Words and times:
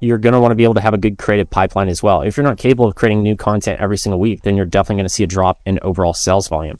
you're 0.00 0.18
going 0.18 0.32
to 0.32 0.40
want 0.40 0.50
to 0.50 0.56
be 0.56 0.64
able 0.64 0.74
to 0.74 0.80
have 0.80 0.94
a 0.94 0.98
good 0.98 1.18
creative 1.18 1.48
pipeline 1.50 1.88
as 1.88 2.02
well. 2.02 2.22
If 2.22 2.36
you're 2.36 2.44
not 2.44 2.56
capable 2.56 2.86
of 2.86 2.94
creating 2.94 3.22
new 3.22 3.36
content 3.36 3.80
every 3.80 3.98
single 3.98 4.18
week, 4.18 4.42
then 4.42 4.56
you're 4.56 4.64
definitely 4.64 4.96
going 4.96 5.04
to 5.04 5.10
see 5.10 5.24
a 5.24 5.26
drop 5.26 5.60
in 5.66 5.78
overall 5.82 6.14
sales 6.14 6.48
volume. 6.48 6.78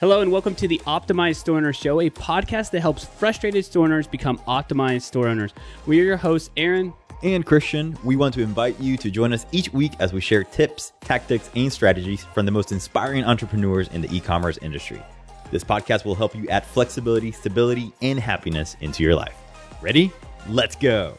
Hello 0.00 0.22
and 0.22 0.32
welcome 0.32 0.54
to 0.56 0.66
the 0.66 0.80
Optimized 0.86 1.36
Store 1.36 1.58
Owner 1.58 1.74
Show, 1.74 2.00
a 2.00 2.08
podcast 2.10 2.70
that 2.70 2.80
helps 2.80 3.04
frustrated 3.04 3.64
store 3.66 3.84
owners 3.84 4.06
become 4.06 4.38
optimized 4.48 5.02
store 5.02 5.28
owners. 5.28 5.52
We 5.86 6.00
are 6.00 6.04
your 6.04 6.16
hosts, 6.16 6.50
Aaron 6.56 6.94
and 7.22 7.44
Christian. 7.44 7.96
We 8.02 8.16
want 8.16 8.34
to 8.34 8.42
invite 8.42 8.80
you 8.80 8.96
to 8.96 9.10
join 9.10 9.34
us 9.34 9.44
each 9.52 9.72
week 9.72 9.92
as 9.98 10.12
we 10.14 10.22
share 10.22 10.42
tips, 10.42 10.94
tactics, 11.00 11.50
and 11.54 11.72
strategies 11.72 12.24
from 12.24 12.46
the 12.46 12.52
most 12.52 12.72
inspiring 12.72 13.24
entrepreneurs 13.24 13.88
in 13.88 14.00
the 14.00 14.14
e 14.14 14.20
commerce 14.20 14.58
industry. 14.62 15.02
This 15.50 15.64
podcast 15.64 16.06
will 16.06 16.14
help 16.14 16.34
you 16.34 16.48
add 16.48 16.64
flexibility, 16.64 17.30
stability, 17.30 17.92
and 18.00 18.18
happiness 18.18 18.76
into 18.80 19.02
your 19.02 19.14
life. 19.14 19.36
Ready? 19.82 20.10
Let's 20.48 20.76
go. 20.76 21.14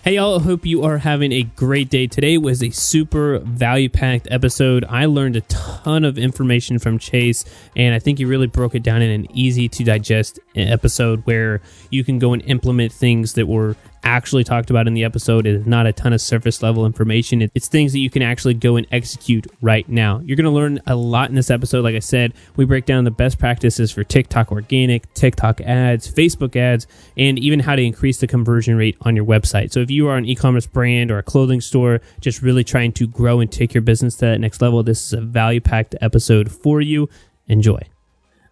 Hey, 0.00 0.16
y'all, 0.16 0.40
hope 0.40 0.66
you 0.66 0.82
are 0.82 0.98
having 0.98 1.30
a 1.30 1.44
great 1.44 1.88
day. 1.88 2.08
Today 2.08 2.36
was 2.36 2.60
a 2.60 2.70
super 2.70 3.38
value 3.38 3.88
packed 3.88 4.26
episode. 4.32 4.84
I 4.88 5.04
learned 5.04 5.36
a 5.36 5.42
ton 5.42 6.04
of 6.04 6.18
information 6.18 6.80
from 6.80 6.98
Chase, 6.98 7.44
and 7.76 7.94
I 7.94 8.00
think 8.00 8.18
he 8.18 8.24
really 8.24 8.48
broke 8.48 8.74
it 8.74 8.82
down 8.82 9.00
in 9.00 9.10
an 9.10 9.28
easy 9.36 9.68
to 9.68 9.84
digest 9.84 10.40
episode 10.56 11.24
where 11.24 11.60
you 11.90 12.02
can 12.02 12.18
go 12.18 12.32
and 12.32 12.42
implement 12.46 12.92
things 12.92 13.34
that 13.34 13.46
were 13.46 13.76
actually 14.04 14.44
talked 14.44 14.70
about 14.70 14.86
in 14.86 14.94
the 14.94 15.04
episode. 15.04 15.46
It 15.46 15.54
is 15.54 15.66
not 15.66 15.86
a 15.86 15.92
ton 15.92 16.12
of 16.12 16.20
surface 16.20 16.62
level 16.62 16.86
information. 16.86 17.48
It's 17.54 17.68
things 17.68 17.92
that 17.92 17.98
you 17.98 18.10
can 18.10 18.22
actually 18.22 18.54
go 18.54 18.76
and 18.76 18.86
execute 18.90 19.46
right 19.60 19.88
now. 19.88 20.20
You're 20.24 20.36
going 20.36 20.44
to 20.44 20.50
learn 20.50 20.80
a 20.86 20.94
lot 20.94 21.28
in 21.28 21.34
this 21.34 21.50
episode. 21.50 21.84
Like 21.84 21.94
I 21.94 22.00
said, 22.00 22.34
we 22.56 22.64
break 22.64 22.86
down 22.86 23.04
the 23.04 23.10
best 23.10 23.38
practices 23.38 23.92
for 23.92 24.04
TikTok 24.04 24.52
organic, 24.52 25.12
TikTok 25.14 25.60
ads, 25.60 26.12
Facebook 26.12 26.56
ads, 26.56 26.86
and 27.16 27.38
even 27.38 27.60
how 27.60 27.76
to 27.76 27.82
increase 27.82 28.18
the 28.18 28.26
conversion 28.26 28.76
rate 28.76 28.96
on 29.02 29.16
your 29.16 29.24
website. 29.24 29.72
So 29.72 29.80
if 29.80 29.90
you 29.90 30.08
are 30.08 30.16
an 30.16 30.24
e-commerce 30.24 30.66
brand 30.66 31.10
or 31.10 31.18
a 31.18 31.22
clothing 31.22 31.60
store, 31.60 32.00
just 32.20 32.42
really 32.42 32.64
trying 32.64 32.92
to 32.92 33.06
grow 33.06 33.40
and 33.40 33.50
take 33.50 33.74
your 33.74 33.82
business 33.82 34.16
to 34.16 34.26
that 34.26 34.40
next 34.40 34.60
level, 34.60 34.82
this 34.82 35.06
is 35.06 35.12
a 35.12 35.20
value 35.20 35.60
packed 35.60 35.94
episode 36.00 36.50
for 36.50 36.80
you. 36.80 37.08
Enjoy. 37.48 37.80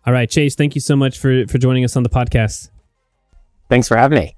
All 0.06 0.12
right, 0.12 0.30
Chase, 0.30 0.54
thank 0.54 0.74
you 0.74 0.80
so 0.80 0.96
much 0.96 1.18
for, 1.18 1.46
for 1.46 1.58
joining 1.58 1.84
us 1.84 1.96
on 1.96 2.02
the 2.02 2.08
podcast. 2.08 2.70
Thanks 3.68 3.86
for 3.86 3.96
having 3.96 4.18
me. 4.18 4.36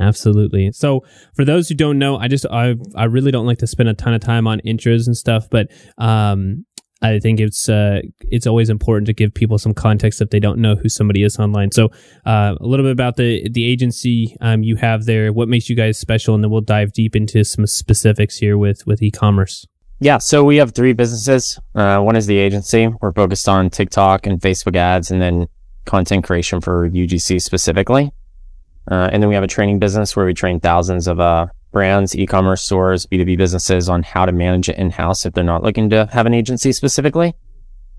Absolutely. 0.00 0.72
So 0.72 1.04
for 1.34 1.44
those 1.44 1.68
who 1.68 1.74
don't 1.74 1.98
know, 1.98 2.16
I 2.16 2.28
just 2.28 2.46
I 2.46 2.74
I 2.94 3.04
really 3.04 3.30
don't 3.30 3.46
like 3.46 3.58
to 3.58 3.66
spend 3.66 3.88
a 3.88 3.94
ton 3.94 4.14
of 4.14 4.20
time 4.20 4.46
on 4.46 4.60
intros 4.60 5.06
and 5.06 5.16
stuff, 5.16 5.48
but 5.50 5.68
um 5.98 6.64
I 7.02 7.18
think 7.18 7.40
it's 7.40 7.68
uh 7.68 8.00
it's 8.20 8.46
always 8.46 8.70
important 8.70 9.06
to 9.06 9.12
give 9.12 9.32
people 9.34 9.58
some 9.58 9.74
context 9.74 10.20
if 10.20 10.30
they 10.30 10.40
don't 10.40 10.58
know 10.58 10.76
who 10.76 10.88
somebody 10.88 11.22
is 11.22 11.38
online. 11.38 11.70
So 11.70 11.90
uh, 12.24 12.54
a 12.60 12.66
little 12.66 12.84
bit 12.84 12.92
about 12.92 13.16
the 13.16 13.48
the 13.50 13.64
agency 13.64 14.36
um 14.40 14.62
you 14.62 14.76
have 14.76 15.04
there, 15.04 15.32
what 15.32 15.48
makes 15.48 15.68
you 15.68 15.76
guys 15.76 15.98
special, 15.98 16.34
and 16.34 16.42
then 16.42 16.50
we'll 16.50 16.60
dive 16.62 16.92
deep 16.92 17.14
into 17.14 17.44
some 17.44 17.66
specifics 17.66 18.36
here 18.38 18.56
with 18.58 18.86
with 18.86 19.02
e-commerce. 19.02 19.66
Yeah, 19.98 20.18
so 20.18 20.44
we 20.44 20.56
have 20.56 20.72
three 20.72 20.92
businesses. 20.92 21.58
Uh, 21.74 22.00
one 22.00 22.16
is 22.16 22.26
the 22.26 22.36
agency. 22.36 22.88
We're 23.00 23.14
focused 23.14 23.48
on 23.48 23.70
TikTok 23.70 24.26
and 24.26 24.38
Facebook 24.38 24.76
ads, 24.76 25.10
and 25.10 25.22
then 25.22 25.46
content 25.86 26.24
creation 26.24 26.60
for 26.60 26.88
UGC 26.90 27.40
specifically. 27.40 28.12
Uh, 28.90 29.08
and 29.12 29.22
then 29.22 29.28
we 29.28 29.34
have 29.34 29.44
a 29.44 29.48
training 29.48 29.78
business 29.78 30.14
where 30.14 30.26
we 30.26 30.34
train 30.34 30.60
thousands 30.60 31.08
of 31.08 31.18
uh, 31.18 31.46
brands, 31.72 32.16
e-commerce 32.16 32.62
stores, 32.62 33.06
B2B 33.06 33.36
businesses 33.36 33.88
on 33.88 34.02
how 34.02 34.24
to 34.24 34.32
manage 34.32 34.68
it 34.68 34.78
in-house 34.78 35.26
if 35.26 35.34
they're 35.34 35.44
not 35.44 35.62
looking 35.62 35.90
to 35.90 36.06
have 36.12 36.26
an 36.26 36.34
agency 36.34 36.72
specifically. 36.72 37.34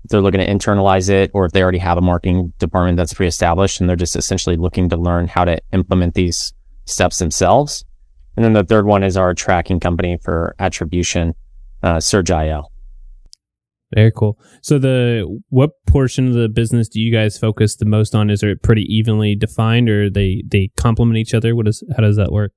If 0.04 0.10
they're 0.10 0.20
looking 0.20 0.40
to 0.40 0.46
internalize 0.46 1.10
it 1.10 1.30
or 1.34 1.44
if 1.44 1.52
they 1.52 1.62
already 1.62 1.78
have 1.78 1.98
a 1.98 2.02
marketing 2.02 2.52
department 2.58 2.96
that's 2.96 3.12
pre-established 3.12 3.80
and 3.80 3.88
they're 3.88 3.96
just 3.96 4.16
essentially 4.16 4.56
looking 4.56 4.88
to 4.88 4.96
learn 4.96 5.28
how 5.28 5.44
to 5.44 5.60
implement 5.72 6.14
these 6.14 6.52
steps 6.86 7.18
themselves. 7.18 7.84
And 8.36 8.44
then 8.44 8.52
the 8.52 8.64
third 8.64 8.86
one 8.86 9.02
is 9.02 9.16
our 9.16 9.34
tracking 9.34 9.80
company 9.80 10.16
for 10.22 10.54
attribution, 10.58 11.34
uh, 11.82 11.98
Sirge.io. 12.00 12.70
Very 13.94 14.12
cool. 14.14 14.38
So 14.60 14.78
the 14.78 15.40
what 15.48 15.70
portion 15.86 16.28
of 16.28 16.34
the 16.34 16.48
business 16.48 16.88
do 16.88 17.00
you 17.00 17.10
guys 17.10 17.38
focus 17.38 17.76
the 17.76 17.86
most 17.86 18.14
on? 18.14 18.28
Is 18.28 18.42
it 18.42 18.62
pretty 18.62 18.82
evenly 18.82 19.34
defined, 19.34 19.88
or 19.88 20.10
they 20.10 20.42
they 20.46 20.70
complement 20.76 21.16
each 21.16 21.32
other? 21.32 21.56
What 21.56 21.68
is 21.68 21.82
how 21.96 22.02
does 22.02 22.16
that 22.16 22.30
work? 22.30 22.52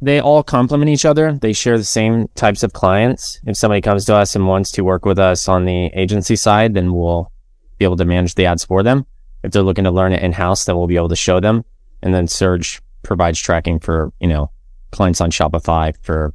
They 0.00 0.18
all 0.18 0.42
complement 0.42 0.88
each 0.88 1.04
other. 1.04 1.34
They 1.34 1.52
share 1.52 1.76
the 1.76 1.84
same 1.84 2.28
types 2.34 2.62
of 2.62 2.72
clients. 2.72 3.38
If 3.44 3.58
somebody 3.58 3.82
comes 3.82 4.06
to 4.06 4.14
us 4.14 4.34
and 4.34 4.46
wants 4.46 4.70
to 4.72 4.82
work 4.82 5.04
with 5.04 5.18
us 5.18 5.46
on 5.46 5.66
the 5.66 5.86
agency 5.88 6.36
side, 6.36 6.72
then 6.72 6.94
we'll 6.94 7.30
be 7.78 7.84
able 7.84 7.98
to 7.98 8.06
manage 8.06 8.34
the 8.34 8.46
ads 8.46 8.64
for 8.64 8.82
them. 8.82 9.04
If 9.42 9.52
they're 9.52 9.62
looking 9.62 9.84
to 9.84 9.90
learn 9.90 10.14
it 10.14 10.22
in 10.22 10.32
house, 10.32 10.64
then 10.64 10.76
we'll 10.76 10.86
be 10.86 10.96
able 10.96 11.10
to 11.10 11.16
show 11.16 11.40
them. 11.40 11.64
And 12.02 12.14
then 12.14 12.26
Sirge 12.26 12.80
provides 13.02 13.38
tracking 13.38 13.80
for 13.80 14.12
you 14.18 14.28
know 14.28 14.50
clients 14.92 15.20
on 15.20 15.30
Shopify 15.30 15.94
for 16.02 16.32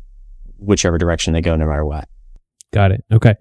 whichever 0.59 0.99
direction 0.99 1.33
they 1.33 1.41
go, 1.41 1.55
no 1.55 1.65
matter 1.65 1.85
what. 1.85 2.07
Got 2.71 2.91
it. 2.91 3.03
Okay. 3.11 3.35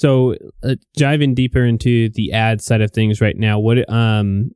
So 0.00 0.34
uh, 0.62 0.76
diving 0.96 1.34
deeper 1.34 1.62
into 1.62 2.08
the 2.08 2.32
ad 2.32 2.62
side 2.62 2.80
of 2.80 2.90
things 2.90 3.20
right 3.20 3.36
now, 3.36 3.58
what 3.58 3.86
um, 3.92 4.50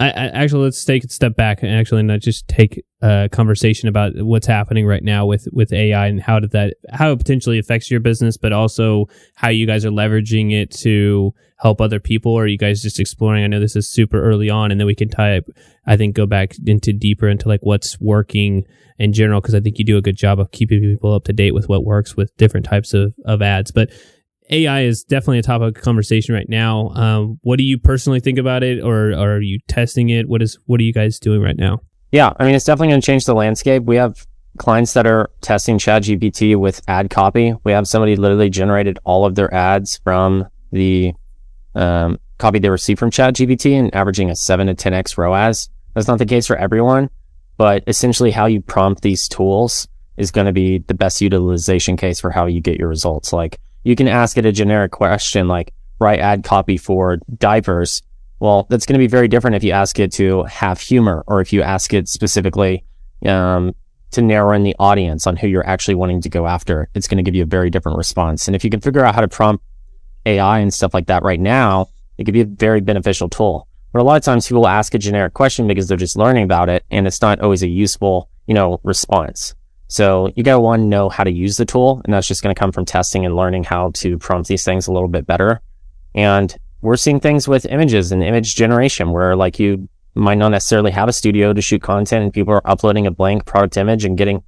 I, 0.00 0.08
I, 0.08 0.26
actually 0.28 0.64
let's 0.64 0.82
take 0.82 1.04
a 1.04 1.10
step 1.10 1.36
back 1.36 1.62
and 1.62 1.70
actually 1.70 2.04
not 2.04 2.20
just 2.20 2.48
take 2.48 2.82
a 3.02 3.28
conversation 3.30 3.90
about 3.90 4.12
what's 4.16 4.46
happening 4.46 4.86
right 4.86 5.02
now 5.02 5.26
with 5.26 5.46
with 5.52 5.74
AI 5.74 6.06
and 6.06 6.22
how 6.22 6.40
did 6.40 6.52
that 6.52 6.76
how 6.90 7.12
it 7.12 7.18
potentially 7.18 7.58
affects 7.58 7.90
your 7.90 8.00
business, 8.00 8.38
but 8.38 8.54
also 8.54 9.04
how 9.34 9.50
you 9.50 9.66
guys 9.66 9.84
are 9.84 9.90
leveraging 9.90 10.54
it 10.54 10.70
to 10.70 11.34
help 11.58 11.82
other 11.82 12.00
people. 12.00 12.32
Or 12.32 12.44
are 12.44 12.46
you 12.46 12.56
guys 12.56 12.80
just 12.80 12.98
exploring? 12.98 13.44
I 13.44 13.48
know 13.48 13.60
this 13.60 13.76
is 13.76 13.86
super 13.86 14.22
early 14.22 14.48
on, 14.48 14.70
and 14.70 14.80
then 14.80 14.86
we 14.86 14.94
can 14.94 15.10
type. 15.10 15.44
I 15.86 15.98
think 15.98 16.16
go 16.16 16.24
back 16.24 16.54
into 16.66 16.94
deeper 16.94 17.28
into 17.28 17.46
like 17.46 17.60
what's 17.62 18.00
working 18.00 18.64
in 18.98 19.12
general 19.12 19.42
because 19.42 19.54
I 19.54 19.60
think 19.60 19.78
you 19.78 19.84
do 19.84 19.98
a 19.98 20.02
good 20.02 20.16
job 20.16 20.40
of 20.40 20.50
keeping 20.50 20.80
people 20.80 21.12
up 21.12 21.24
to 21.24 21.34
date 21.34 21.52
with 21.52 21.68
what 21.68 21.84
works 21.84 22.16
with 22.16 22.34
different 22.38 22.64
types 22.64 22.94
of 22.94 23.12
of 23.26 23.42
ads, 23.42 23.70
but 23.70 23.90
AI 24.50 24.82
is 24.82 25.04
definitely 25.04 25.38
a 25.38 25.42
topic 25.42 25.76
of 25.76 25.82
conversation 25.82 26.34
right 26.34 26.48
now. 26.48 26.88
Um, 26.90 27.38
what 27.42 27.58
do 27.58 27.64
you 27.64 27.78
personally 27.78 28.20
think 28.20 28.38
about 28.38 28.62
it, 28.62 28.82
or, 28.82 29.12
or, 29.12 29.36
are 29.36 29.40
you 29.40 29.58
testing 29.68 30.10
it? 30.10 30.28
What 30.28 30.42
is 30.42 30.58
what 30.66 30.80
are 30.80 30.84
you 30.84 30.92
guys 30.92 31.18
doing 31.18 31.40
right 31.40 31.56
now? 31.56 31.80
Yeah, 32.12 32.32
I 32.38 32.44
mean, 32.44 32.54
it's 32.54 32.64
definitely 32.64 32.88
going 32.88 33.00
to 33.00 33.06
change 33.06 33.24
the 33.24 33.34
landscape. 33.34 33.82
We 33.84 33.96
have 33.96 34.26
clients 34.58 34.94
that 34.94 35.06
are 35.06 35.30
testing 35.40 35.78
ChatGPT 35.78 36.56
with 36.56 36.80
ad 36.88 37.10
copy. 37.10 37.54
We 37.64 37.72
have 37.72 37.88
somebody 37.88 38.16
literally 38.16 38.50
generated 38.50 38.98
all 39.04 39.24
of 39.24 39.34
their 39.34 39.52
ads 39.52 39.98
from 39.98 40.46
the 40.72 41.12
um, 41.74 42.18
copy 42.38 42.58
they 42.58 42.70
received 42.70 42.98
from 42.98 43.10
ChatGPT 43.10 43.72
and 43.72 43.94
averaging 43.94 44.30
a 44.30 44.36
seven 44.36 44.68
to 44.68 44.74
ten 44.74 44.94
x 44.94 45.18
ROAS. 45.18 45.68
That's 45.94 46.08
not 46.08 46.18
the 46.18 46.26
case 46.26 46.46
for 46.46 46.56
everyone, 46.56 47.10
but 47.56 47.84
essentially, 47.86 48.30
how 48.30 48.46
you 48.46 48.60
prompt 48.60 49.02
these 49.02 49.28
tools 49.28 49.88
is 50.16 50.30
going 50.30 50.46
to 50.46 50.52
be 50.52 50.78
the 50.78 50.94
best 50.94 51.20
utilization 51.20 51.96
case 51.96 52.20
for 52.20 52.30
how 52.30 52.46
you 52.46 52.60
get 52.60 52.78
your 52.78 52.88
results. 52.88 53.32
Like 53.32 53.58
you 53.86 53.94
can 53.94 54.08
ask 54.08 54.36
it 54.36 54.44
a 54.44 54.50
generic 54.50 54.90
question 54.90 55.46
like 55.46 55.72
write 56.00 56.18
ad 56.18 56.42
copy 56.42 56.76
for 56.76 57.18
diapers. 57.38 58.02
Well, 58.40 58.66
that's 58.68 58.84
going 58.84 58.94
to 58.94 58.98
be 58.98 59.06
very 59.06 59.28
different 59.28 59.54
if 59.54 59.62
you 59.62 59.70
ask 59.70 60.00
it 60.00 60.12
to 60.14 60.42
have 60.42 60.80
humor 60.80 61.22
or 61.28 61.40
if 61.40 61.52
you 61.52 61.62
ask 61.62 61.94
it 61.94 62.08
specifically 62.08 62.84
um, 63.24 63.76
to 64.10 64.22
narrow 64.22 64.52
in 64.56 64.64
the 64.64 64.74
audience 64.80 65.24
on 65.28 65.36
who 65.36 65.46
you're 65.46 65.66
actually 65.66 65.94
wanting 65.94 66.20
to 66.22 66.28
go 66.28 66.48
after. 66.48 66.88
It's 66.96 67.06
going 67.06 67.18
to 67.18 67.22
give 67.22 67.36
you 67.36 67.44
a 67.44 67.46
very 67.46 67.70
different 67.70 67.96
response. 67.96 68.48
And 68.48 68.56
if 68.56 68.64
you 68.64 68.70
can 68.70 68.80
figure 68.80 69.04
out 69.04 69.14
how 69.14 69.20
to 69.20 69.28
prompt 69.28 69.64
AI 70.26 70.58
and 70.58 70.74
stuff 70.74 70.92
like 70.92 71.06
that 71.06 71.22
right 71.22 71.40
now, 71.40 71.88
it 72.18 72.24
could 72.24 72.34
be 72.34 72.40
a 72.40 72.44
very 72.44 72.80
beneficial 72.80 73.28
tool. 73.28 73.68
But 73.92 74.00
a 74.00 74.04
lot 74.04 74.16
of 74.16 74.24
times 74.24 74.48
people 74.48 74.66
ask 74.66 74.94
a 74.94 74.98
generic 74.98 75.34
question 75.34 75.68
because 75.68 75.86
they're 75.86 75.96
just 75.96 76.16
learning 76.16 76.42
about 76.42 76.68
it 76.68 76.84
and 76.90 77.06
it's 77.06 77.22
not 77.22 77.40
always 77.40 77.62
a 77.62 77.68
useful, 77.68 78.28
you 78.48 78.54
know, 78.54 78.80
response. 78.82 79.54
So 79.88 80.32
you 80.34 80.42
gotta 80.42 80.60
one 80.60 80.88
know 80.88 81.08
how 81.08 81.24
to 81.24 81.30
use 81.30 81.56
the 81.56 81.64
tool, 81.64 82.00
and 82.04 82.12
that's 82.12 82.26
just 82.26 82.42
gonna 82.42 82.54
come 82.54 82.72
from 82.72 82.84
testing 82.84 83.24
and 83.24 83.36
learning 83.36 83.64
how 83.64 83.90
to 83.94 84.18
prompt 84.18 84.48
these 84.48 84.64
things 84.64 84.86
a 84.86 84.92
little 84.92 85.08
bit 85.08 85.26
better. 85.26 85.60
And 86.14 86.56
we're 86.82 86.96
seeing 86.96 87.20
things 87.20 87.48
with 87.48 87.66
images 87.66 88.12
and 88.12 88.22
image 88.22 88.54
generation 88.54 89.12
where 89.12 89.36
like 89.36 89.58
you 89.58 89.88
might 90.14 90.38
not 90.38 90.48
necessarily 90.48 90.90
have 90.90 91.08
a 91.08 91.12
studio 91.12 91.52
to 91.52 91.60
shoot 91.60 91.82
content 91.82 92.24
and 92.24 92.32
people 92.32 92.54
are 92.54 92.66
uploading 92.68 93.06
a 93.06 93.10
blank 93.10 93.44
product 93.44 93.76
image 93.76 94.04
and 94.04 94.16
getting, 94.16 94.42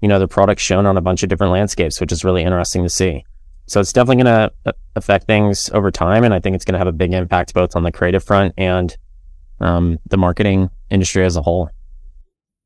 you 0.00 0.08
know, 0.08 0.18
the 0.18 0.26
product 0.26 0.60
shown 0.60 0.86
on 0.86 0.96
a 0.96 1.02
bunch 1.02 1.22
of 1.22 1.28
different 1.28 1.52
landscapes, 1.52 2.00
which 2.00 2.12
is 2.12 2.24
really 2.24 2.42
interesting 2.42 2.82
to 2.82 2.88
see. 2.88 3.24
So 3.66 3.80
it's 3.80 3.92
definitely 3.92 4.24
going 4.24 4.50
to 4.64 4.74
affect 4.96 5.26
things 5.26 5.70
over 5.70 5.90
time. 5.90 6.24
And 6.24 6.32
I 6.32 6.40
think 6.40 6.56
it's 6.56 6.64
going 6.64 6.72
to 6.74 6.78
have 6.78 6.88
a 6.88 6.92
big 6.92 7.12
impact 7.12 7.54
both 7.54 7.76
on 7.76 7.82
the 7.82 7.92
creative 7.92 8.24
front 8.24 8.54
and 8.56 8.96
um, 9.60 9.98
the 10.08 10.16
marketing 10.16 10.70
industry 10.90 11.24
as 11.24 11.36
a 11.36 11.42
whole. 11.42 11.70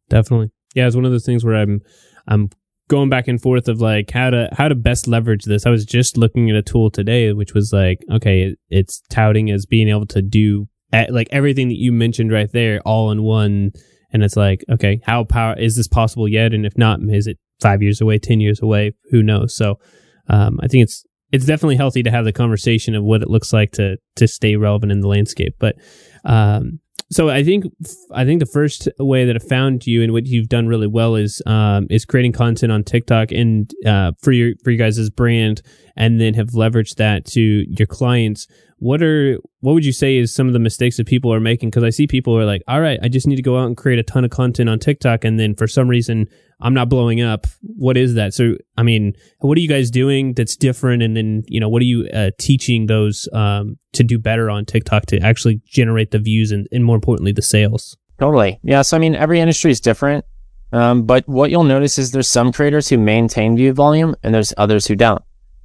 Definitely. 0.09 0.51
Yeah, 0.75 0.87
it's 0.87 0.97
one 0.97 1.05
of 1.05 1.11
those 1.11 1.27
things 1.27 1.45
where 1.45 1.57
I'm 1.57 1.83
I'm 2.29 2.51
going 2.89 3.11
back 3.11 3.29
and 3.29 3.41
forth 3.41 3.69
of 3.69 3.81
like 3.81 4.11
how 4.11 4.31
to 4.31 4.49
how 4.53 4.69
to 4.69 4.75
best 4.75 5.09
leverage 5.09 5.45
this. 5.45 5.67
I 5.67 5.71
was 5.71 5.85
just 5.85 6.17
looking 6.17 6.51
at 6.51 6.57
a 6.57 6.63
tool 6.63 6.91
today, 6.91 7.33
which 7.33 7.55
was 7.55 7.73
like, 7.73 8.01
okay, 8.13 8.55
it's 8.71 9.03
touting 9.11 9.51
as 9.51 9.67
being 9.67 9.89
able 9.89 10.07
to 10.07 10.23
do 10.23 10.69
like 10.93 11.29
everything 11.31 11.69
that 11.69 11.79
you 11.79 11.93
mentioned 11.93 12.33
right 12.33 12.51
there, 12.53 12.81
all 12.85 13.11
in 13.11 13.23
one. 13.23 13.73
And 14.13 14.23
it's 14.23 14.37
like, 14.37 14.65
okay, 14.71 15.01
how 15.05 15.25
power 15.25 15.59
is 15.59 15.77
this 15.77 15.89
possible 15.89 16.29
yet? 16.29 16.55
And 16.55 16.65
if 16.65 16.79
not, 16.79 17.01
is 17.09 17.27
it 17.27 17.39
five 17.61 17.83
years 17.83 18.01
away, 18.01 18.19
ten 18.19 18.41
years 18.41 18.63
away? 18.63 18.93
Who 19.11 19.23
knows? 19.23 19.55
So, 19.55 19.79
um, 20.29 20.59
I 20.63 20.69
think 20.69 20.85
it's 20.85 21.05
it's 21.33 21.45
definitely 21.45 21.77
healthy 21.77 22.03
to 22.03 22.11
have 22.11 22.25
the 22.25 22.33
conversation 22.33 22.95
of 22.95 23.03
what 23.03 23.23
it 23.23 23.29
looks 23.29 23.53
like 23.53 23.73
to 23.73 23.97
to 24.17 24.29
stay 24.29 24.57
relevant 24.57 24.93
in 24.93 25.01
the 25.01 25.09
landscape. 25.09 25.57
But 25.59 25.77
um, 26.25 26.81
so 27.11 27.29
I 27.29 27.45
think 27.45 27.65
I 28.13 28.25
think 28.25 28.41
the 28.41 28.47
first 28.47 28.89
way 28.99 29.25
that 29.27 29.37
I 29.37 29.39
found 29.39 29.87
you 29.87 30.03
and 30.03 30.13
what 30.13 30.27
you've 30.27 30.49
done 30.49 30.67
really 30.67 30.89
well 30.89 31.15
is 31.15 31.41
um, 31.47 31.87
is 31.89 32.05
creating 32.05 32.33
content 32.33 32.73
on 32.73 32.83
TikTok 32.83 33.31
and 33.31 33.73
uh, 33.87 34.13
for 34.21 34.33
your 34.33 34.55
for 34.65 34.71
you 34.71 34.79
guys' 34.79 34.99
as 34.99 35.09
brand, 35.09 35.63
and 35.97 36.21
then 36.21 36.35
have 36.35 36.49
leveraged 36.49 36.97
that 36.97 37.25
to 37.27 37.41
your 37.41 37.87
clients. 37.87 38.49
What 38.79 39.03
are 39.03 39.39
what 39.61 39.75
would 39.75 39.85
you 39.85 39.93
say 39.93 40.17
is 40.17 40.35
some 40.35 40.49
of 40.49 40.53
the 40.53 40.59
mistakes 40.59 40.97
that 40.97 41.07
people 41.07 41.33
are 41.33 41.41
making? 41.41 41.71
Because 41.71 41.85
I 41.85 41.91
see 41.91 42.07
people 42.07 42.37
are 42.37 42.45
like, 42.45 42.63
all 42.67 42.81
right, 42.81 42.99
I 43.03 43.09
just 43.09 43.27
need 43.27 43.37
to 43.37 43.43
go 43.43 43.57
out 43.57 43.67
and 43.67 43.77
create 43.77 43.99
a 43.99 44.03
ton 44.03 44.25
of 44.25 44.31
content 44.31 44.69
on 44.69 44.79
TikTok, 44.79 45.25
and 45.25 45.39
then 45.39 45.55
for 45.55 45.69
some 45.69 45.89
reason 45.89 46.27
I'm 46.61 46.73
not 46.73 46.89
blowing 46.89 47.21
up. 47.21 47.47
What 47.61 47.97
is 47.97 48.15
that? 48.15 48.33
So, 48.33 48.55
I 48.79 48.83
mean, 48.83 49.15
what 49.41 49.59
are 49.59 49.61
you 49.61 49.69
guys 49.69 49.91
doing 49.91 50.33
that's 50.33 50.57
different? 50.57 51.03
And 51.03 51.17
then, 51.17 51.45
you 51.49 51.61
know, 51.61 51.69
what 51.69 51.83
are 51.83 51.87
you 51.87 52.09
uh, 52.09 52.31
teaching 52.39 52.87
those 52.87 53.29
um, 53.33 53.77
to 53.93 54.03
do 54.03 54.19
better 54.19 54.49
on 54.49 54.65
TikTok 54.65 55.07
to 55.07 55.21
actually 55.21 55.61
generate 55.67 56.13
the 56.13 56.19
views 56.19 56.53
and, 56.53 56.67
and 56.73 56.85
more 56.85 56.95
importantly, 56.95 57.33
the 57.33 57.43
sales? 57.43 57.97
Totally. 58.19 58.59
Yeah. 58.63 58.83
So, 58.83 58.97
I 58.97 59.01
mean, 59.01 59.15
every 59.15 59.41
industry 59.41 59.71
is 59.71 59.81
different. 59.81 60.25
Um, 60.73 61.05
but 61.05 61.29
what 61.29 61.51
you'll 61.51 61.65
notice 61.65 61.99
is 61.99 62.11
there's 62.11 62.29
some 62.29 62.53
creators 62.53 62.89
who 62.89 62.99
maintain 62.99 63.57
view 63.57 63.73
volume 63.73 64.17
and 64.23 64.35
there's 64.35 64.55
others 64.57 64.87
who 64.87 64.97
don't. 64.97 65.23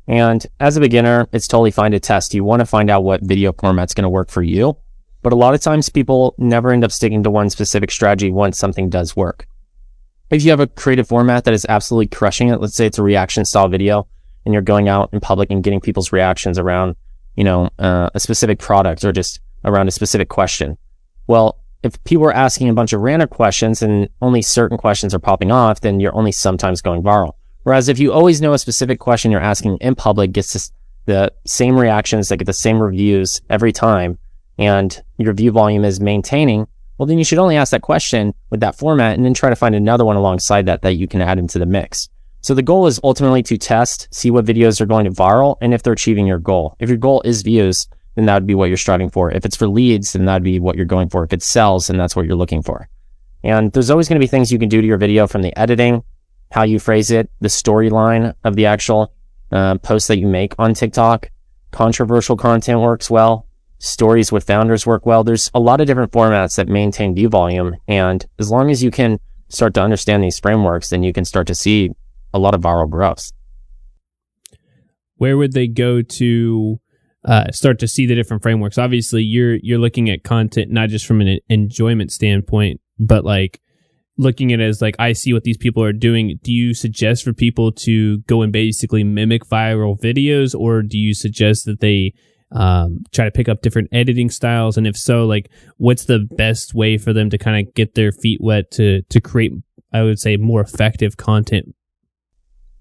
And 0.08 0.46
as 0.60 0.76
a 0.76 0.82
beginner, 0.82 1.28
it's 1.32 1.48
totally 1.48 1.72
fine 1.72 1.92
to 1.92 2.00
test. 2.00 2.34
You 2.34 2.44
want 2.44 2.60
to 2.60 2.66
find 2.66 2.90
out 2.90 3.04
what 3.04 3.22
video 3.24 3.54
format's 3.54 3.94
going 3.94 4.04
to 4.04 4.10
work 4.10 4.30
for 4.30 4.44
you. 4.44 4.78
But 5.22 5.32
a 5.32 5.38
lot 5.38 5.54
of 5.54 5.62
times 5.62 5.90
people 5.90 6.36
never 6.38 6.72
end 6.72 6.84
up 6.84 6.92
sticking 6.92 7.24
to 7.24 7.32
one 7.32 7.50
specific 7.50 7.92
strategy 7.92 8.32
once 8.32 8.58
something 8.58 8.90
does 8.90 9.16
work 9.16 9.48
if 10.32 10.44
you 10.44 10.50
have 10.50 10.60
a 10.60 10.68
creative 10.68 11.08
format 11.08 11.44
that 11.44 11.54
is 11.54 11.66
absolutely 11.68 12.08
crushing 12.08 12.48
it, 12.50 12.62
let's 12.62 12.76
say 12.76 12.86
it's 12.86 12.98
a 12.98 13.04
reaction 13.04 13.46
style 13.46 13.68
video 13.68 14.08
and 14.46 14.54
you're 14.54 14.62
going 14.62 14.88
out 14.88 15.10
in 15.14 15.20
public 15.20 15.52
and 15.52 15.64
getting 15.64 15.82
people's 15.82 16.12
reactions 16.12 16.58
around, 16.58 16.96
you 17.36 17.44
know, 17.44 17.70
uh, 17.80 18.10
a 18.14 18.20
specific 18.20 18.60
product 18.60 19.04
or 19.04 19.12
just 19.12 19.40
around 19.66 19.88
a 19.88 19.92
specific 19.92 20.30
question. 20.30 20.78
Well, 21.28 21.60
if 21.84 22.02
people 22.04 22.26
are 22.26 22.34
asking 22.34 22.70
a 22.70 22.74
bunch 22.74 22.94
of 22.94 23.02
random 23.02 23.28
questions 23.28 23.82
and 23.82 24.08
only 24.22 24.42
certain 24.42 24.78
questions 24.78 25.14
are 25.14 25.20
popping 25.20 25.52
off, 25.52 25.82
then 25.82 26.00
you're 26.00 26.16
only 26.16 26.32
sometimes 26.32 26.82
going 26.82 27.04
viral. 27.04 27.34
Whereas 27.64 27.90
if 27.90 28.00
you 28.00 28.14
always 28.14 28.42
know 28.42 28.54
a 28.54 28.60
specific 28.60 29.00
question 29.00 29.32
you're 29.32 29.42
asking 29.42 29.78
in 29.78 29.96
public 29.96 30.32
gets 30.32 30.72
the 31.06 31.32
same 31.46 31.78
reactions, 31.78 32.30
that 32.30 32.38
get 32.38 32.46
the 32.46 32.54
same 32.54 32.82
reviews 32.82 33.42
every 33.50 33.72
time, 33.72 34.18
and 34.58 35.02
your 35.18 35.34
view 35.34 35.52
volume 35.52 35.84
is 35.84 36.00
maintaining, 36.00 36.68
well, 37.02 37.08
then 37.08 37.18
you 37.18 37.24
should 37.24 37.40
only 37.40 37.58
ask 37.58 37.72
that 37.72 37.82
question 37.82 38.32
with 38.52 38.60
that 38.60 38.78
format 38.78 39.16
and 39.16 39.26
then 39.26 39.34
try 39.34 39.50
to 39.50 39.56
find 39.56 39.74
another 39.74 40.06
one 40.06 40.18
alongside 40.18 40.68
that 40.68 40.84
that 40.84 40.98
you 40.98 41.08
can 41.08 41.20
add 41.20 41.40
into 41.40 41.58
the 41.58 41.66
mix. 41.66 42.08
So 42.42 42.54
the 42.54 42.62
goal 42.62 42.86
is 42.86 43.00
ultimately 43.04 43.42
to 43.42 43.58
test, 43.58 44.08
see 44.12 44.30
what 44.30 44.46
videos 44.46 44.80
are 44.80 44.86
going 44.86 45.06
to 45.06 45.10
viral 45.10 45.58
and 45.62 45.74
if 45.74 45.82
they're 45.82 45.94
achieving 45.94 46.28
your 46.28 46.38
goal. 46.38 46.76
If 46.78 46.90
your 46.90 47.00
goal 47.00 47.24
is 47.26 47.42
views, 47.42 47.88
then 48.14 48.28
that 48.28 48.36
would 48.36 48.46
be 48.46 48.54
what 48.54 48.68
you're 48.68 48.78
striving 48.78 49.10
for. 49.10 49.32
If 49.32 49.46
it's 49.48 49.56
for 49.56 49.68
leads, 49.68 50.14
then 50.14 50.26
that'd 50.26 50.44
be 50.44 50.60
what 50.60 50.76
you're 50.76 50.86
going 50.86 51.10
for. 51.10 51.24
If 51.24 51.34
it 51.34 51.42
sells, 51.42 51.88
then 51.88 51.98
that's 51.98 52.16
what 52.16 52.28
you're 52.28 52.36
looking 52.36 52.62
for. 52.62 52.88
And 53.44 53.72
there's 53.72 53.90
always 53.90 54.08
going 54.08 54.22
to 54.22 54.24
be 54.24 54.28
things 54.28 54.52
you 54.52 54.60
can 54.60 54.70
do 54.70 54.80
to 54.80 54.86
your 54.86 55.00
video 55.00 55.26
from 55.26 55.42
the 55.42 55.58
editing, 55.58 56.04
how 56.52 56.62
you 56.62 56.78
phrase 56.78 57.10
it, 57.10 57.32
the 57.40 57.48
storyline 57.48 58.36
of 58.44 58.56
the 58.56 58.68
actual 58.68 59.12
uh, 59.52 59.80
post 59.80 60.08
that 60.10 60.20
you 60.20 60.28
make 60.28 60.54
on 60.60 60.76
TikTok. 60.76 61.32
Controversial 61.72 62.38
content 62.38 62.80
works 62.80 63.10
well 63.10 63.48
stories 63.82 64.32
with 64.32 64.46
founders 64.46 64.86
work 64.86 65.06
well. 65.06 65.24
There's 65.24 65.50
a 65.54 65.60
lot 65.60 65.82
of 65.82 65.88
different 65.88 66.12
formats 66.12 66.56
that 66.56 66.68
maintain 66.68 67.16
view 67.16 67.30
volume. 67.30 67.76
And 67.88 68.24
as 68.40 68.52
long 68.52 68.70
as 68.70 68.84
you 68.84 68.92
can 68.92 69.20
start 69.50 69.74
to 69.74 69.82
understand 69.82 70.24
these 70.24 70.40
frameworks, 70.40 70.90
then 70.90 71.04
you 71.04 71.12
can 71.12 71.26
start 71.26 71.48
to 71.48 71.56
see 71.56 71.90
a 72.34 72.40
lot 72.40 72.54
of 72.54 72.62
viral 72.62 72.90
growth. 72.90 73.32
Where 75.16 75.36
would 75.36 75.54
they 75.54 75.68
go 75.68 76.02
to 76.02 76.80
uh, 77.26 77.52
start 77.52 77.80
to 77.80 77.88
see 77.88 78.06
the 78.06 78.16
different 78.16 78.44
frameworks? 78.44 78.78
Obviously, 78.78 79.24
you're 79.24 79.56
you're 79.56 79.80
looking 79.80 80.10
at 80.10 80.24
content 80.24 80.72
not 80.72 80.90
just 80.90 81.06
from 81.06 81.22
an 81.22 81.40
enjoyment 81.50 82.12
standpoint, 82.12 82.82
but 83.00 83.26
like 83.26 83.60
looking 84.18 84.54
at 84.54 84.60
it 84.60 84.68
as 84.68 84.82
like 84.82 84.96
I 85.00 85.14
see 85.14 85.34
what 85.34 85.44
these 85.44 85.58
people 85.58 85.84
are 85.84 85.94
doing. 85.94 86.40
Do 86.44 86.52
you 86.52 86.74
suggest 86.74 87.24
for 87.24 87.34
people 87.34 87.72
to 87.72 88.20
go 88.22 88.44
and 88.44 88.54
basically 88.54 89.04
mimic 89.04 89.44
viral 89.46 90.00
videos, 90.00 90.58
or 90.58 90.84
do 90.84 90.98
you 90.98 91.14
suggest 91.14 91.66
that 91.66 91.80
they 91.80 92.14
um, 92.52 93.04
try 93.12 93.26
to 93.26 93.32
pick 93.32 93.50
up 93.50 93.62
different 93.62 93.90
editing 93.92 94.30
styles? 94.30 94.78
And 94.78 94.88
if 94.88 94.98
so, 94.98 95.26
like 95.26 95.50
what's 95.78 96.06
the 96.06 96.20
best 96.20 96.74
way 96.74 96.98
for 96.98 97.14
them 97.14 97.30
to 97.30 97.38
kind 97.38 97.66
of 97.66 97.74
get 97.74 97.96
their 97.96 98.12
feet 98.12 98.40
wet 98.42 98.72
to, 98.72 99.02
to 99.04 99.22
create, 99.22 99.54
I 99.94 100.04
would 100.04 100.20
say, 100.20 100.38
more 100.38 100.62
effective 100.62 101.18
content? 101.18 101.76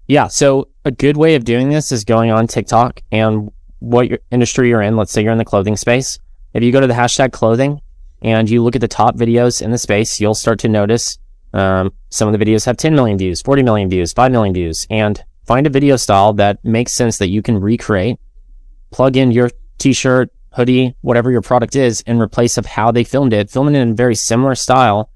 Yeah. 0.07 0.27
So 0.27 0.67
a 0.83 0.91
good 0.91 1.17
way 1.17 1.35
of 1.35 1.45
doing 1.45 1.69
this 1.69 1.91
is 1.91 2.03
going 2.03 2.31
on 2.31 2.47
TikTok 2.47 3.01
and 3.11 3.49
what 3.79 4.09
your 4.09 4.19
industry 4.29 4.69
you're 4.69 4.81
in. 4.81 4.95
Let's 4.95 5.11
say 5.11 5.23
you're 5.23 5.31
in 5.31 5.37
the 5.37 5.45
clothing 5.45 5.77
space. 5.77 6.19
If 6.53 6.63
you 6.63 6.71
go 6.71 6.81
to 6.81 6.87
the 6.87 6.93
hashtag 6.93 7.31
clothing 7.31 7.79
and 8.21 8.49
you 8.49 8.63
look 8.63 8.75
at 8.75 8.81
the 8.81 8.87
top 8.87 9.15
videos 9.15 9.61
in 9.61 9.71
the 9.71 9.77
space, 9.77 10.19
you'll 10.19 10.35
start 10.35 10.59
to 10.59 10.69
notice 10.69 11.17
um, 11.53 11.93
some 12.09 12.27
of 12.27 12.37
the 12.37 12.43
videos 12.43 12.65
have 12.65 12.77
10 12.77 12.95
million 12.95 13.17
views, 13.17 13.41
40 13.41 13.63
million 13.63 13.89
views, 13.89 14.13
5 14.13 14.31
million 14.31 14.53
views, 14.53 14.87
and 14.89 15.23
find 15.45 15.67
a 15.67 15.69
video 15.69 15.95
style 15.95 16.33
that 16.33 16.63
makes 16.63 16.93
sense 16.93 17.17
that 17.17 17.29
you 17.29 17.41
can 17.41 17.59
recreate, 17.59 18.17
plug 18.91 19.17
in 19.17 19.31
your 19.31 19.49
t-shirt, 19.81 20.31
hoodie, 20.53 20.95
whatever 21.01 21.31
your 21.31 21.41
product 21.41 21.75
is 21.75 22.01
in 22.01 22.19
replace 22.19 22.57
of 22.57 22.65
how 22.65 22.91
they 22.91 23.03
filmed 23.03 23.33
it. 23.33 23.49
Film 23.49 23.67
it 23.67 23.77
in 23.77 23.89
a 23.89 23.93
very 23.93 24.15
similar 24.15 24.53
style. 24.53 25.09